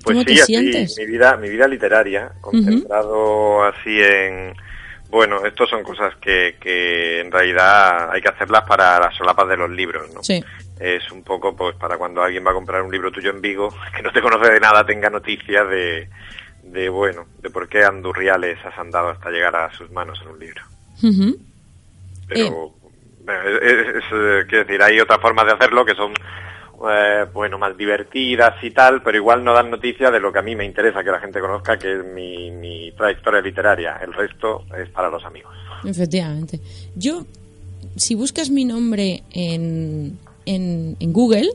[0.04, 0.98] Pues ¿Cómo sí, te así, sientes?
[1.00, 4.54] mi vida, mi vida literaria, concentrado así en...
[5.12, 9.58] Bueno, estos son cosas que, que en realidad hay que hacerlas para las solapas de
[9.58, 10.24] los libros, ¿no?
[10.24, 10.42] Sí.
[10.80, 13.68] Es un poco pues para cuando alguien va a comprar un libro tuyo en Vigo,
[13.94, 16.08] que no te conoce de nada, tenga noticias de,
[16.62, 20.38] de bueno, de por qué Andurriales has andado hasta llegar a sus manos en un
[20.38, 20.62] libro.
[22.26, 22.72] Pero,
[23.24, 26.14] bueno, es, es- es, eh, quiero decir, hay otras formas de hacerlo que son,
[26.90, 30.42] eh, bueno, más divertidas y tal, pero igual no dan noticia de lo que a
[30.42, 33.96] mí me interesa que la gente conozca, que es mi, mi trayectoria literaria.
[34.02, 35.52] El resto es para los amigos.
[35.84, 36.60] Efectivamente.
[36.94, 37.24] Yo,
[37.96, 41.50] si buscas mi nombre en, en, en Google,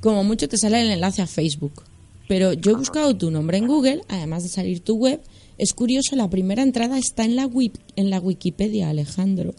[0.00, 1.82] como mucho te sale el enlace a Facebook.
[2.28, 5.20] Pero yo he buscado tu nombre en Google, además de salir tu web.
[5.58, 9.52] Es curioso, la primera entrada está en la, wip- en la Wikipedia, Alejandro.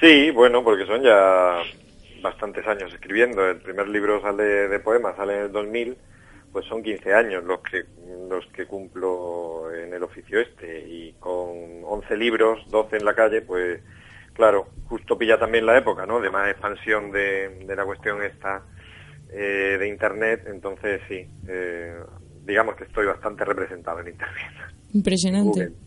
[0.00, 1.62] Sí, bueno, porque son ya
[2.22, 3.48] bastantes años escribiendo.
[3.48, 5.96] El primer libro sale de poemas, sale en el 2000,
[6.52, 7.84] pues son 15 años los que
[8.28, 13.42] los que cumplo en el oficio este y con 11 libros, 12 en la calle,
[13.42, 13.80] pues
[14.32, 16.20] claro, justo pilla también la época, ¿no?
[16.20, 18.62] De más expansión de, de la cuestión esta
[19.32, 21.94] eh, de Internet, entonces sí, eh,
[22.44, 24.52] digamos que estoy bastante representado en Internet.
[24.92, 25.66] Impresionante.
[25.66, 25.85] Google.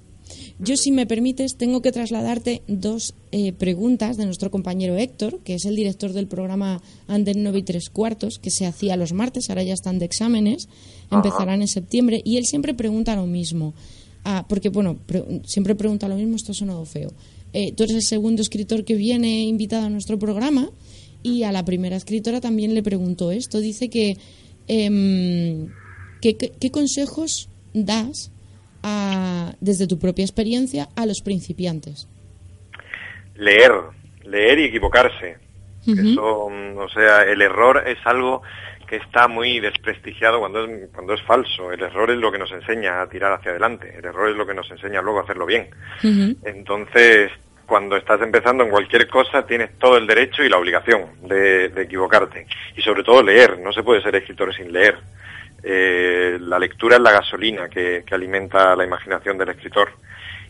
[0.60, 5.56] Yo, si me permites, tengo que trasladarte dos eh, preguntas de nuestro compañero Héctor, que
[5.56, 9.50] es el director del programa Anden 9 y 3 cuartos, que se hacía los martes,
[9.50, 10.68] ahora ya están de exámenes,
[11.12, 13.74] empezarán en septiembre, y él siempre pregunta lo mismo.
[14.24, 17.12] Ah, porque, bueno, pre- siempre pregunta lo mismo, esto ha sonado feo.
[17.54, 20.70] Eh, tú eres el segundo escritor que viene invitado a nuestro programa,
[21.24, 23.60] y a la primera escritora también le preguntó esto.
[23.60, 24.16] Dice que,
[24.68, 25.68] em,
[26.22, 28.32] que- que- ¿qué consejos das
[28.84, 32.08] a- desde tu propia experiencia a los principiantes?
[33.36, 33.72] leer,
[34.26, 35.38] leer y equivocarse.
[35.88, 38.42] Eso, mm, o sea, el error es algo
[38.86, 41.72] que está muy desprestigiado cuando es, cuando es falso.
[41.72, 43.96] El error es lo que nos enseña a tirar hacia adelante.
[43.98, 45.68] El error es lo que nos enseña luego a hacerlo bien.
[46.44, 47.32] Entonces,
[47.66, 51.84] cuando estás empezando en cualquier cosa, tienes todo el derecho y la obligación de, de
[51.84, 52.46] equivocarte.
[52.76, 53.58] Y sobre todo leer.
[53.60, 54.98] No se puede ser escritor sin leer.
[55.64, 59.90] Eh, la lectura es la gasolina que, que alimenta la imaginación del escritor.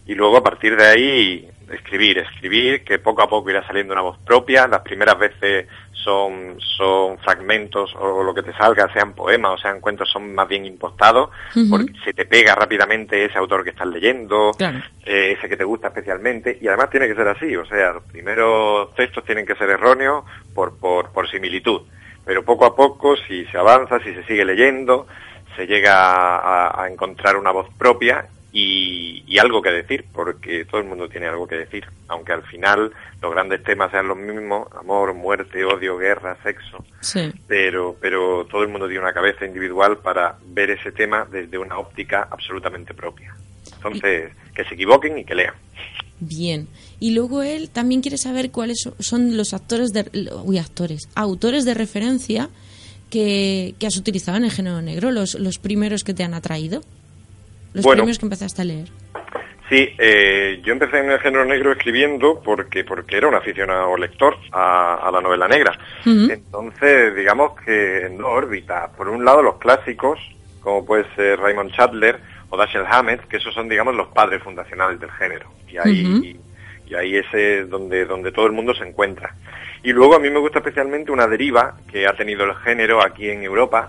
[0.06, 4.02] Y luego a partir de ahí escribir, escribir, que poco a poco irá saliendo una
[4.02, 4.67] voz propia.
[4.67, 9.80] Las primeras veces son, son fragmentos o lo que te salga, sean poemas o sean
[9.80, 11.30] cuentos, son más bien impostados,
[11.69, 14.80] porque se te pega rápidamente ese autor que estás leyendo, Claro.
[15.06, 18.04] eh, ese que te gusta especialmente, y además tiene que ser así, o sea, los
[18.06, 20.24] primeros textos tienen que ser erróneos
[20.56, 21.82] por, por, por similitud,
[22.30, 25.08] pero poco a poco, si se avanza, si se sigue leyendo,
[25.56, 25.96] se llega
[26.38, 31.10] a, a encontrar una voz propia y, y algo que decir, porque todo el mundo
[31.10, 35.65] tiene algo que decir, aunque al final los grandes temas sean los mismos, amor, muerte,
[35.65, 37.32] odio, guerra, sexo, Sí.
[37.48, 41.80] pero, pero todo el mundo tiene una cabeza individual para ver ese tema desde una
[41.80, 43.36] óptica absolutamente propia.
[43.74, 45.56] Entonces, que se equivoquen y que lean.
[46.20, 46.68] Bien.
[47.00, 50.06] Y luego él también quiere saber cuáles so- son los actores de
[50.44, 52.50] uy, actores, autores de referencia
[53.10, 56.82] que, que has utilizado en el género negro, los, los primeros que te han atraído.
[57.74, 58.02] Los Bueno.
[58.04, 58.90] primeros que empezaste a leer.
[59.70, 64.36] Sí, eh, yo empecé en el género negro escribiendo porque porque era un aficionado lector
[64.52, 65.78] a, a la novela negra.
[66.06, 68.90] Entonces, digamos que en dos órbitas.
[68.98, 70.20] Por un lado, los clásicos,
[70.62, 75.00] como puede ser Raymond Chandler o Dashiell Hammett, que esos son, digamos, los padres fundacionales
[75.00, 75.52] del género.
[75.68, 76.40] Y ahí,
[76.88, 79.36] y ahí es donde, donde todo el mundo se encuentra.
[79.84, 83.30] Y luego a mí me gusta especialmente una deriva que ha tenido el género aquí
[83.30, 83.88] en Europa,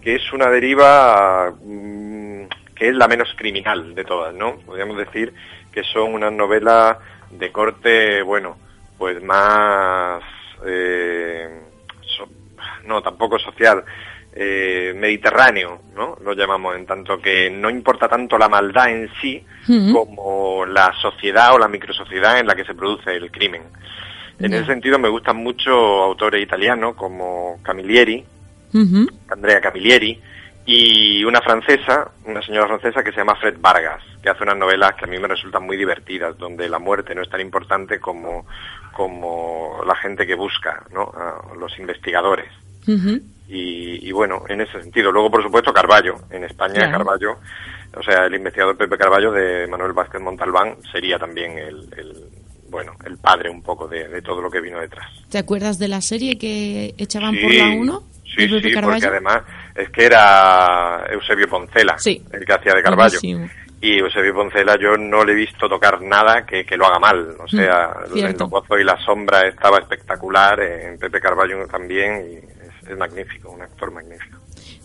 [0.00, 2.42] que es una deriva mm,
[2.74, 4.56] que es la menos criminal de todas, ¿no?
[4.66, 5.32] Podríamos decir
[5.72, 6.98] que son unas novelas
[7.30, 8.56] de corte, bueno,
[8.98, 10.22] pues más,
[10.66, 11.48] eh,
[12.02, 12.28] so-
[12.84, 13.84] no, tampoco social,
[14.34, 16.16] eh, mediterráneo, ¿no?
[16.22, 19.44] Lo llamamos, en tanto que no importa tanto la maldad en sí
[19.92, 23.62] como la sociedad o la microsociedad en la que se produce el crimen.
[24.38, 28.24] En ese sentido me gustan mucho autores italianos como Camilleri.
[29.28, 30.18] Andrea Camilleri,
[30.64, 34.94] y una francesa, una señora francesa que se llama Fred Vargas, que hace unas novelas
[34.94, 38.46] que a mí me resultan muy divertidas, donde la muerte no es tan importante como,
[38.92, 41.12] como la gente que busca, ¿no?
[41.14, 42.50] A los investigadores.
[43.48, 45.12] Y, y bueno, en ese sentido.
[45.12, 46.16] Luego, por supuesto, Carballo.
[46.30, 46.98] En España, Claro.
[46.98, 47.38] Carballo
[47.96, 51.86] o sea, el investigador Pepe Carballo de Manuel Vázquez Montalbán sería también el,
[52.68, 55.06] bueno, el padre un poco de, todo lo que vino detrás.
[55.30, 58.02] ¿Te acuerdas de la serie que echaban por la 1?
[58.24, 59.42] Sí, sí, porque además
[59.74, 63.18] es que era Eusebio Poncela, el que hacía de Carballo.
[63.82, 67.36] Y Eusebio Poncela yo no le he visto tocar nada que, lo haga mal.
[67.40, 72.61] O sea, mm, en Los y la Sombra estaba espectacular, en Pepe Carballo también, y
[72.92, 74.38] es magnífico, un actor magnífico.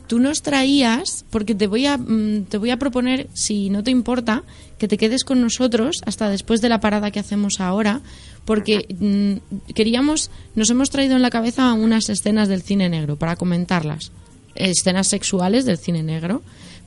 [0.08, 3.92] Tú nos traías, porque te voy a mm, te voy a proponer, si no te
[3.92, 4.44] importa,
[4.78, 8.02] que te quedes con nosotros hasta después de la parada que hacemos ahora,
[8.46, 13.36] porque mm, queríamos, nos hemos traído en la cabeza unas escenas del cine negro para
[13.36, 14.12] comentarlas,
[14.56, 16.42] escenas sexuales del cine negro,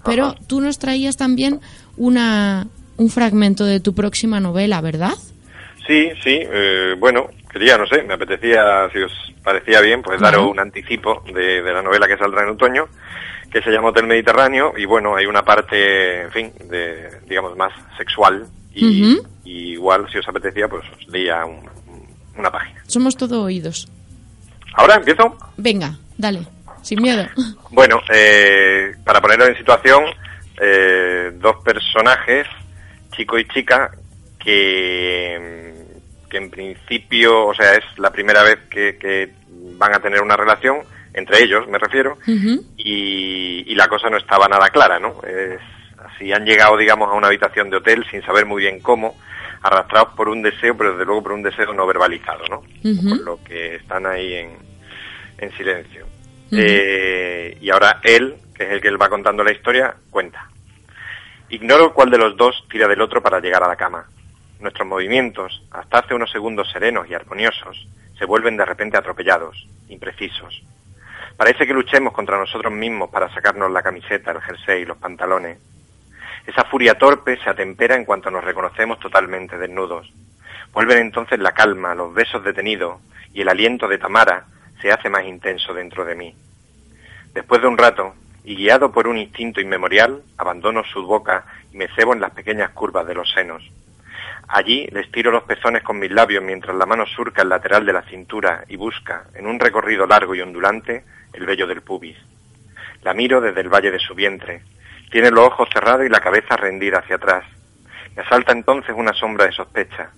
[0.05, 1.61] pero tú nos traías también
[1.99, 2.67] una
[3.01, 5.15] un fragmento de tu próxima novela, ¿verdad?
[5.87, 10.51] Sí, sí, eh, bueno, quería, no sé, me apetecía, si os parecía bien, pues daros
[10.51, 12.89] un anticipo de, la novela que saldrá en otoño,
[13.51, 17.73] que se llama Hotel Mediterráneo, y bueno, hay una parte, en fin, de, digamos, más
[17.97, 22.83] sexual, y, igual, si os apetecía, pues os leía una página.
[22.87, 23.89] Somos todo oídos.
[24.75, 25.37] ¿Ahora empiezo?
[25.57, 26.47] Venga, dale,
[26.83, 27.27] sin miedo.
[27.73, 30.03] Bueno, eh, para ponerlo en situación,
[30.61, 32.49] eh, dos personajes,
[33.13, 33.93] chico y chica,
[34.41, 35.70] que
[36.31, 39.33] que en principio, o sea, es la primera vez que,
[39.77, 40.79] van a tener una relación,
[41.13, 42.17] entre ellos me refiero,
[42.77, 45.23] y, la cosa no estaba nada clara, ¿no?
[45.23, 45.59] Es,
[45.99, 49.17] así han llegado, digamos, a una habitación de hotel sin saber muy bien cómo,
[49.63, 52.63] arrastrados por un deseo, pero desde luego por un deseo no verbalizado, ¿no?
[53.09, 54.51] Por lo que están ahí en,
[55.39, 56.07] en silencio.
[56.53, 60.47] Eh, y ahora él, que es el que él va contando la historia, cuenta.
[61.49, 64.07] Ignoro cuál de los dos tira del otro para llegar a la cama.
[64.61, 67.89] Nuestros movimientos, hasta hace unos segundos serenos y armoniosos,
[68.19, 70.63] se vuelven de repente atropellados, imprecisos.
[71.37, 75.59] Parece que luchemos contra nosotros mismos para sacarnos la camiseta, el jersey y los pantalones.
[76.47, 80.13] Esa furia torpe se atempera en cuanto nos reconocemos totalmente desnudos.
[80.73, 83.01] Vuelven entonces la calma, los besos detenidos
[83.33, 84.45] y el aliento de Tamara
[84.83, 86.35] se hace más intenso dentro de mí.
[87.33, 91.89] Después de un rato, y guiado por un instinto inmemorial, abandono su boca y me
[91.95, 93.63] cebo en las pequeñas curvas de los senos.
[94.53, 97.93] Allí les tiro los pezones con mis labios mientras la mano surca el lateral de
[97.93, 102.17] la cintura y busca, en un recorrido largo y ondulante, el vello del pubis.
[103.03, 104.63] La miro desde el valle de su vientre.
[105.13, 107.45] Tiene los ojos cerrados y la cabeza rendida hacia atrás.
[108.17, 110.11] Me asalta entonces una sombra de sospecha.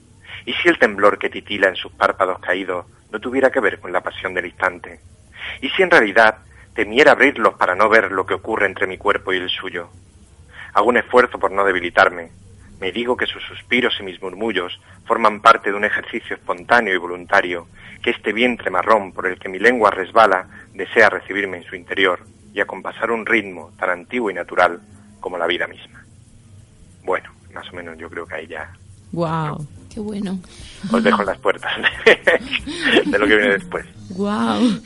[0.46, 3.92] ¿Y si el temblor que titila en sus párpados caídos no tuviera que ver con
[3.92, 4.98] la pasión del instante?
[5.60, 6.38] ¿Y si en realidad
[6.74, 9.90] temiera abrirlos para no ver lo que ocurre entre mi cuerpo y el suyo?
[10.72, 12.30] Hago un esfuerzo por no debilitarme,
[12.82, 14.72] me digo que sus suspiros y mis murmullos
[15.06, 17.68] forman parte de un ejercicio espontáneo y voluntario,
[18.02, 22.26] que este vientre marrón por el que mi lengua resbala desea recibirme en su interior
[22.52, 24.80] y acompasar un ritmo tan antiguo y natural
[25.20, 26.04] como la vida misma.
[27.04, 28.72] Bueno, más o menos yo creo que ahí ya.
[29.12, 29.64] ¡Wow!
[29.88, 30.40] ¡Qué bueno!
[30.90, 31.70] Os dejo las puertas
[33.06, 33.86] de, lo que viene después.
[34.16, 34.82] ¡Wow!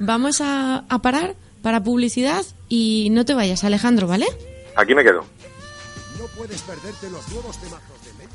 [0.00, 4.26] Vamos a, a parar para publicidad y no te vayas, Alejandro, ¿vale?
[4.74, 5.24] Aquí me quedo
[6.36, 8.30] puedes perderte los nuevos temazos de medio.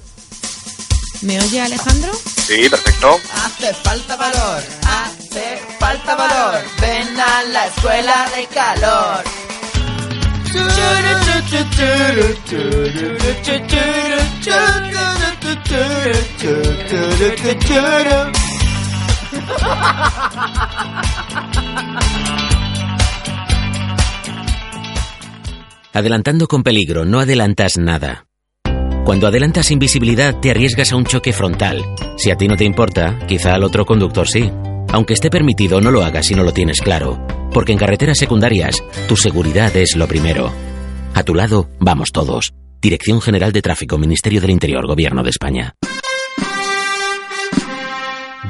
[1.22, 2.12] ¿Me oye Alejandro?
[2.14, 3.20] Sí, perfecto.
[3.34, 6.62] Hace falta valor, hace falta valor.
[6.82, 9.24] Ven a la escuela de calor.
[25.96, 28.28] Adelantando con peligro, no adelantas nada.
[29.06, 31.86] Cuando adelantas invisibilidad, te arriesgas a un choque frontal.
[32.18, 34.52] Si a ti no te importa, quizá al otro conductor sí.
[34.92, 37.26] Aunque esté permitido, no lo hagas si no lo tienes claro.
[37.54, 40.52] Porque en carreteras secundarias, tu seguridad es lo primero.
[41.14, 42.52] A tu lado, vamos todos.
[42.82, 45.76] Dirección General de Tráfico, Ministerio del Interior, Gobierno de España.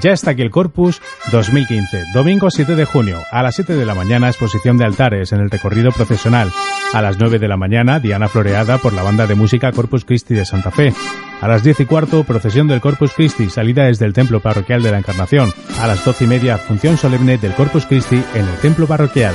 [0.01, 3.95] Ya está aquí el Corpus 2015, domingo 7 de junio, a las 7 de la
[3.95, 6.51] mañana exposición de altares en el recorrido procesional.
[6.93, 10.33] A las 9 de la mañana, Diana floreada por la banda de música Corpus Christi
[10.33, 10.93] de Santa Fe.
[11.41, 14.91] A las 10 y cuarto, procesión del Corpus Christi, salida desde el Templo Parroquial de
[14.91, 15.51] la Encarnación.
[15.79, 19.33] A las 12 y media, función solemne del Corpus Christi en el Templo Parroquial.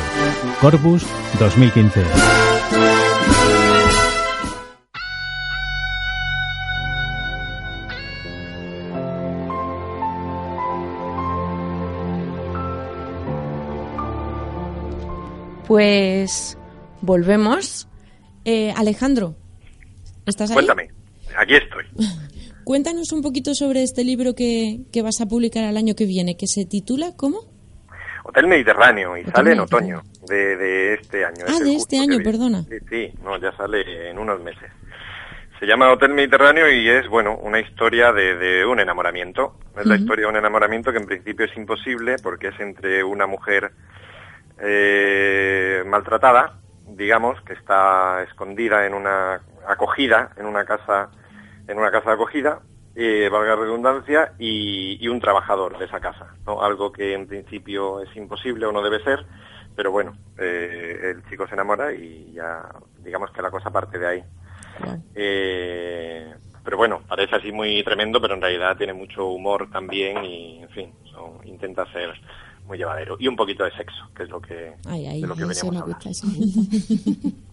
[0.61, 1.05] Corpus
[1.39, 2.50] 2015.
[15.71, 16.59] Pues
[17.01, 17.89] volvemos.
[18.45, 19.37] Eh, Alejandro,
[20.27, 20.55] ¿estás ahí?
[20.57, 20.91] Cuéntame,
[21.39, 21.85] aquí estoy.
[22.65, 26.49] Cuéntanos un poquito sobre este libro que, vas a publicar el año que viene, que
[26.49, 27.43] se titula ¿cómo?
[28.25, 31.45] Hotel Mediterráneo y sale en otoño de, de este año.
[31.47, 32.65] Ah, de este año, perdona.
[32.65, 34.73] Sí, sí, no, ya sale en unos meses.
[35.61, 39.55] Se llama Hotel Mediterráneo y es, bueno, una historia de, de un enamoramiento.
[39.79, 43.29] Es la historia de un enamoramiento que en principio es imposible porque es entre una
[43.29, 43.71] mujer
[44.61, 51.11] eh, maltratada, digamos, que está escondida en una acogida, en una casa,
[51.67, 52.61] en una casa de acogida,
[52.95, 56.63] eh, valga la redundancia, y, y, un trabajador de esa casa, ¿no?
[56.63, 59.25] Algo que en principio es imposible o no debe ser,
[59.77, 64.07] pero bueno, eh, el chico se enamora y ya, digamos que la cosa parte de
[64.07, 64.25] ahí.
[65.15, 66.35] Eh,
[66.65, 70.69] pero bueno, parece así muy tremendo, pero en realidad tiene mucho humor también y, en
[70.71, 72.13] fin, son, intenta ser
[72.71, 73.17] muy llevadero.
[73.19, 75.67] Y un poquito de sexo, que es lo que, ay, ay, de lo que eso
[75.67, 77.37] veníamos me a gusta, eso me gusta.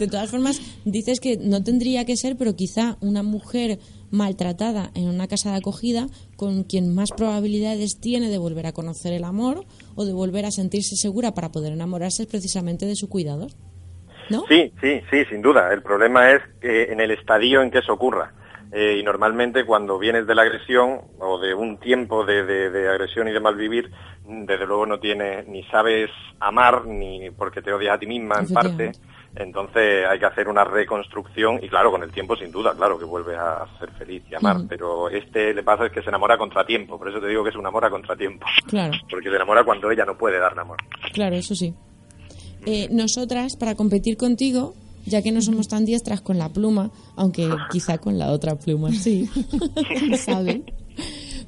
[0.00, 3.78] De todas formas, dices que no tendría que ser, pero quizá una mujer
[4.10, 9.12] maltratada en una casa de acogida con quien más probabilidades tiene de volver a conocer
[9.12, 9.64] el amor
[9.94, 13.52] o de volver a sentirse segura para poder enamorarse es precisamente de su cuidador.
[14.28, 14.44] ¿No?
[14.48, 15.72] Sí, sí, sí, sin duda.
[15.72, 18.32] El problema es que en el estadio en que eso ocurra.
[18.72, 22.88] Eh, y normalmente cuando vienes de la agresión o de un tiempo de, de, de,
[22.88, 23.90] agresión y de malvivir,
[24.24, 26.08] desde luego no tienes ni sabes
[26.38, 28.92] amar ni porque te odias a ti misma en parte.
[29.34, 33.04] Entonces hay que hacer una reconstrucción y claro, con el tiempo sin duda, claro que
[33.04, 36.38] vuelve a ser feliz y amar, pero este le pasa es que se enamora a
[36.38, 39.62] contratiempo, por eso te digo que es un amor a contratiempo, Claro, porque se enamora
[39.64, 40.78] cuando ella no puede dar amor.
[41.12, 41.74] claro, eso sí.
[42.66, 44.74] Eh, nosotras, para competir contigo,
[45.06, 48.92] ya que no somos tan diestras con la pluma, aunque quizá con la otra pluma
[48.92, 49.28] sí,
[50.24, 50.64] ¿saben?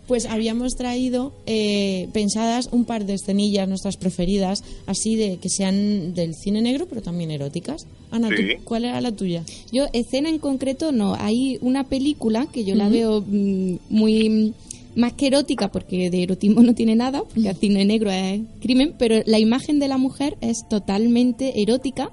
[0.06, 6.12] Pues habíamos traído eh, pensadas un par de escenillas, nuestras preferidas, así de que sean
[6.14, 7.86] del cine negro, pero también eróticas.
[8.10, 8.56] Ana, ¿tú Sí.
[8.64, 9.44] ¿cuál era la tuya?
[9.70, 11.14] Yo, escena en concreto, no.
[11.14, 14.54] Hay una película que yo la veo mm, muy
[14.94, 18.94] más que erótica, porque de erotismo no tiene nada, porque el cine negro es crimen,
[18.98, 22.10] pero la imagen de la mujer es totalmente erótica,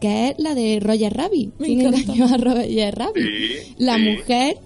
[0.00, 1.50] que es la de Roger Rabbit.
[1.58, 3.24] Me ¿Quién engañó a Roger Rabbit?
[3.78, 4.56] la mujer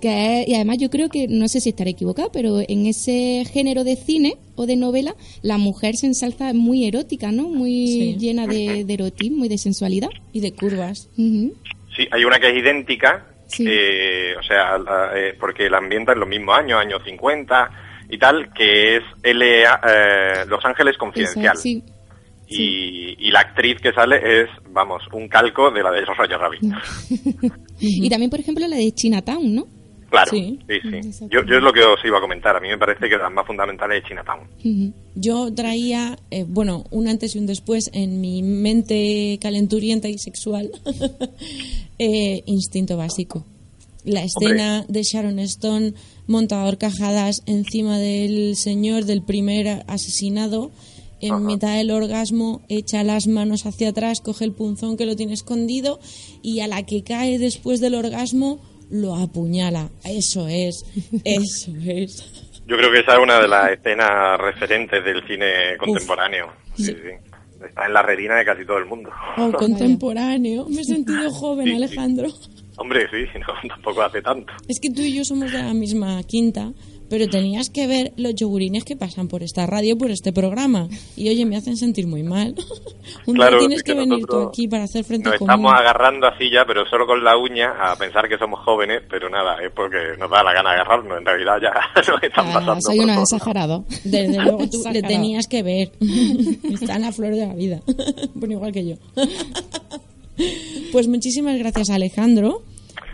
[0.00, 3.44] que es- y además yo creo que, no sé si estaré equivocada, pero en ese
[3.52, 7.50] género de cine o de novela, la mujer se ensalza muy erótica, ¿no?
[7.50, 8.16] Muy Sí.
[8.18, 10.08] llena de, de erotismo y de sensualidad.
[10.32, 11.10] Y de curvas.
[11.16, 13.64] Sí, hay una que es idéntica, Sí.
[13.68, 17.70] eh, o sea, la- eh, porque la ambienta en los mismos años, años 50
[18.08, 21.56] y tal, que es LA, eh, Los Ángeles Confidencial.
[21.56, 21.82] Sí.
[22.48, 26.62] Y, y la actriz que sale es, vamos, un calco de la de Roger Rabbit.
[27.80, 29.64] Y también, por ejemplo, la de Chinatown, ¿no?
[30.10, 30.58] Claro, Sí.
[30.68, 31.26] sí, sí.
[31.30, 32.56] Yo, yo es lo que os iba a comentar.
[32.56, 34.92] A mí me parece que las más fundamentales es Chinatown.
[35.14, 40.70] Yo traía, eh, bueno, un antes y un después en mi mente calenturienta y sexual.
[41.98, 43.44] eh, instinto básico.
[44.04, 45.92] La escena de Sharon Stone
[46.26, 50.70] monta a horcajadas encima del señor del primer asesinado.
[51.20, 55.34] En mitad del orgasmo echa las manos hacia atrás, coge el punzón que lo tiene
[55.34, 56.00] escondido
[56.42, 58.58] y a la que cae después del orgasmo
[58.90, 59.88] lo apuñala.
[60.04, 60.84] Eso es,
[61.24, 62.46] eso es.
[62.66, 66.52] Yo creo que esa es una de las escenas referentes del cine contemporáneo.
[66.76, 67.64] Sí, sí.
[67.66, 69.10] Está en la retina de casi todo el mundo.
[69.36, 70.66] Oh, contemporáneo.
[70.68, 71.76] Me he sentido joven, Sí, sí.
[71.76, 72.28] Alejandro.
[72.76, 74.52] Hombre, sí, no, tampoco hace tanto.
[74.68, 76.72] Es que tú y yo somos de la misma quinta,
[77.10, 80.88] pero tenías que ver los yogurines que pasan por esta radio, por este programa.
[81.16, 82.54] Y oye, me hacen sentir muy mal.
[83.26, 85.50] Un Claro, día tienes es que que venir tú aquí para hacer frente Nos común.
[85.50, 89.28] estamos agarrando así ya, pero solo con la uña, a pensar que somos jóvenes, pero
[89.28, 91.18] nada, es porque nos da la gana agarrarnos.
[91.18, 91.72] En realidad ya
[92.12, 92.80] nos están pasando.
[92.80, 93.84] Soy exagerados.
[94.04, 95.92] Desde luego tú le tenías que ver.
[96.72, 97.80] Está en la flor de la vida.
[98.34, 98.94] Bueno, igual que yo.
[100.92, 102.62] Pues muchísimas gracias, Alejandro.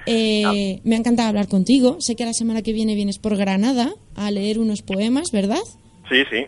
[0.07, 1.97] Eh, me ha encantado hablar contigo.
[2.01, 5.59] Sé que la semana que viene vienes por Granada a leer unos poemas, ¿verdad?
[6.09, 6.47] Sí, sí.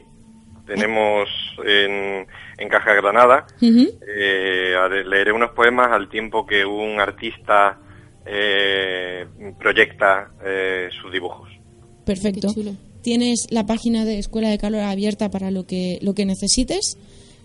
[0.67, 1.29] Tenemos
[1.67, 2.27] en,
[2.59, 3.89] en Caja Granada, Ujú.
[4.07, 7.79] eh, a- leeré unos poemas al tiempo que un artista
[8.27, 9.27] eh,
[9.59, 11.49] proyecta eh, sus dibujos.
[12.05, 12.49] Perfecto.
[13.03, 16.99] Tienes la página de Escuela de Calor abierta para lo que, lo que necesites.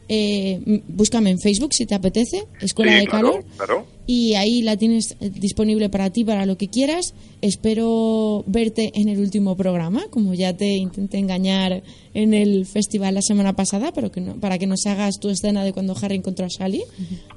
[0.10, 3.46] Eh, búscame en Facebook si te apetece, Escuela Sí, de claro, Calor.
[3.58, 3.86] claro.
[4.06, 7.14] Y ahí la tienes eh, disponible para ti, para lo que quieras.
[7.42, 11.84] Espero verte en el último programa, como ya te intenté engañar
[12.14, 15.64] en el festival la semana pasada, pero que no- para que nos hagas tu escena
[15.64, 16.84] de cuando Harry encontró a Sally.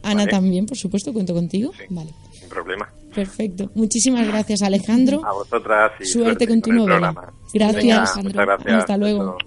[0.03, 0.31] Ana Vale.
[0.31, 1.71] también, por supuesto, cuento contigo.
[1.89, 2.91] Vale, Sin problema.
[3.15, 3.71] perfecto.
[3.77, 5.25] Muchísimas gracias, Alejandro.
[5.25, 7.13] A vosotras y Suerte con tu el novela.
[7.13, 7.33] programa.
[7.55, 7.83] Gracias.
[7.85, 8.43] Venga, Alejandro.
[8.45, 8.75] gracias.
[8.81, 9.39] Hasta luego.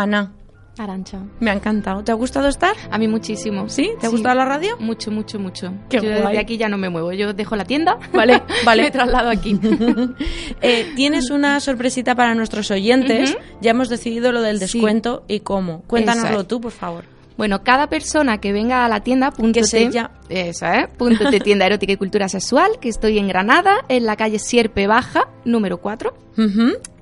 [0.00, 0.39] 安娜。
[0.78, 1.18] Arancha.
[1.40, 2.02] Me ha encantado.
[2.02, 2.74] ¿Te ha gustado estar?
[2.90, 3.68] A mí muchísimo.
[3.68, 3.90] ¿Sí?
[4.00, 4.76] ¿Te ha gustado la radio?
[4.78, 5.72] Mucho, mucho, mucho.
[5.90, 6.34] Qué Yo guay.
[6.34, 7.12] de aquí ya no me muevo.
[7.12, 8.42] Yo dejo la tienda, ¿vale?
[8.64, 8.82] Vale.
[8.84, 9.58] me traslado aquí.
[10.62, 13.36] Eh, Tienes una sorpresita para nuestros oyentes.
[13.60, 14.64] Ya hemos decidido lo del Sí.
[14.78, 15.82] descuento y cómo.
[15.86, 16.48] Cuéntanoslo es.
[16.48, 17.04] tú, por favor.
[17.36, 21.64] Bueno, cada persona que venga a la tienda, punto ya- eso es, punto T, tienda
[21.64, 26.12] erótica y cultura sexual, que estoy en Granada, en la calle Sierpe Baja, número 4.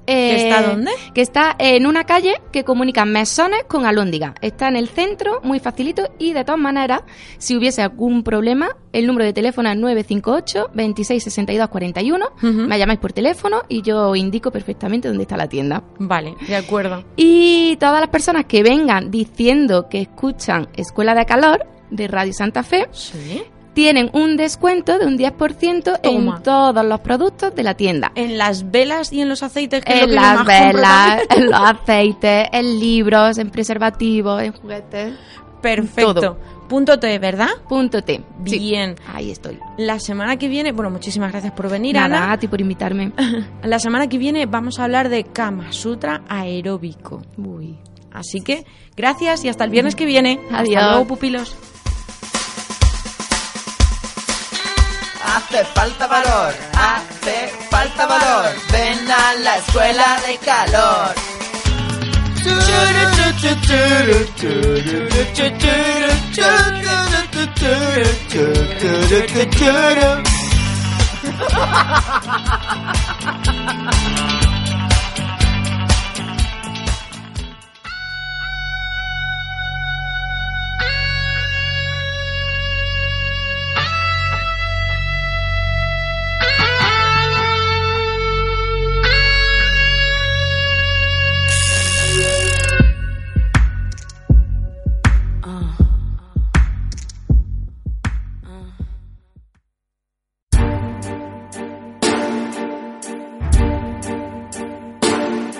[0.08, 0.16] Ujú.
[0.16, 0.90] ¿Que está dónde?
[1.14, 4.34] Que está en una calle que comunica Mesones con Alhóndiga.
[4.40, 7.02] Está en el centro, muy facilito, y de todas maneras,
[7.36, 12.26] si hubiese algún problema, el número de teléfono es 958 26 62 41.
[12.36, 12.48] Ujú.
[12.48, 15.82] Me llamáis por teléfono y yo indico perfectamente dónde está la tienda.
[15.98, 17.04] Vale, de acuerdo.
[17.16, 22.62] Y todas las personas que vengan diciendo que escuchan Escuela de Calor de Radio Santa
[22.62, 23.42] Fe Sí.
[23.78, 26.36] Tienen un descuento de un 10% Toma.
[26.36, 28.10] en todos los productos de la tienda.
[28.16, 31.46] En las velas y en los aceites, que es lo En que las velas, en
[31.46, 35.14] los aceites, en libros, en preservativos, en juguetes.
[35.62, 36.14] Perfecto.
[36.14, 36.38] Todo.
[36.68, 37.50] Punto T, ¿verdad?
[37.68, 38.20] Punto T.
[38.46, 38.96] Sí, Bien.
[39.14, 39.60] ahí estoy.
[39.76, 42.32] La semana que viene, bueno, muchísimas gracias por venir, Nada, Ana.
[42.32, 43.12] a ti por invitarme.
[43.62, 47.22] La semana que viene vamos a hablar de Kama Sutra aeróbico.
[47.36, 47.78] Uy.
[48.12, 48.64] Así que
[48.96, 50.40] gracias y hasta el viernes que viene.
[50.50, 50.76] Adiós.
[50.78, 51.56] Hasta luego, pupilos.
[55.34, 58.46] Hace falta valor, hace falta valor.
[58.72, 61.14] Ven a la escuela de calor.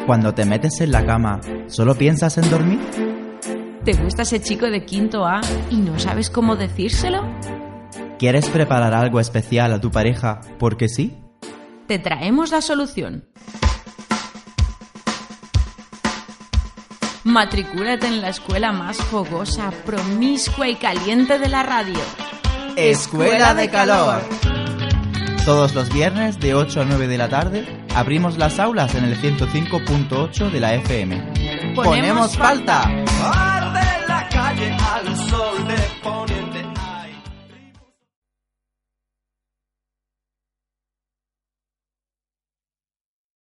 [0.09, 2.81] Cuando te metes en la cama, ¿solo piensas en dormir?
[3.85, 7.23] ¿Te gusta ese chico de quinto A y no sabes cómo decírselo?
[8.19, 11.19] ¿Quieres preparar algo especial a tu pareja porque sí?
[11.89, 13.29] Te traemos la solución.
[17.25, 22.01] Matricúlate en la escuela más fogosa, promiscua y caliente de la radio.
[22.77, 24.23] Escuela de Calor.
[25.45, 29.20] Todos los viernes de 8 a 9 de la tarde abrimos las aulas en el
[29.20, 31.74] 105.8 de la FM.
[31.74, 32.82] Ponemos falta!
[32.82, 36.47] Arde la calle al sol de.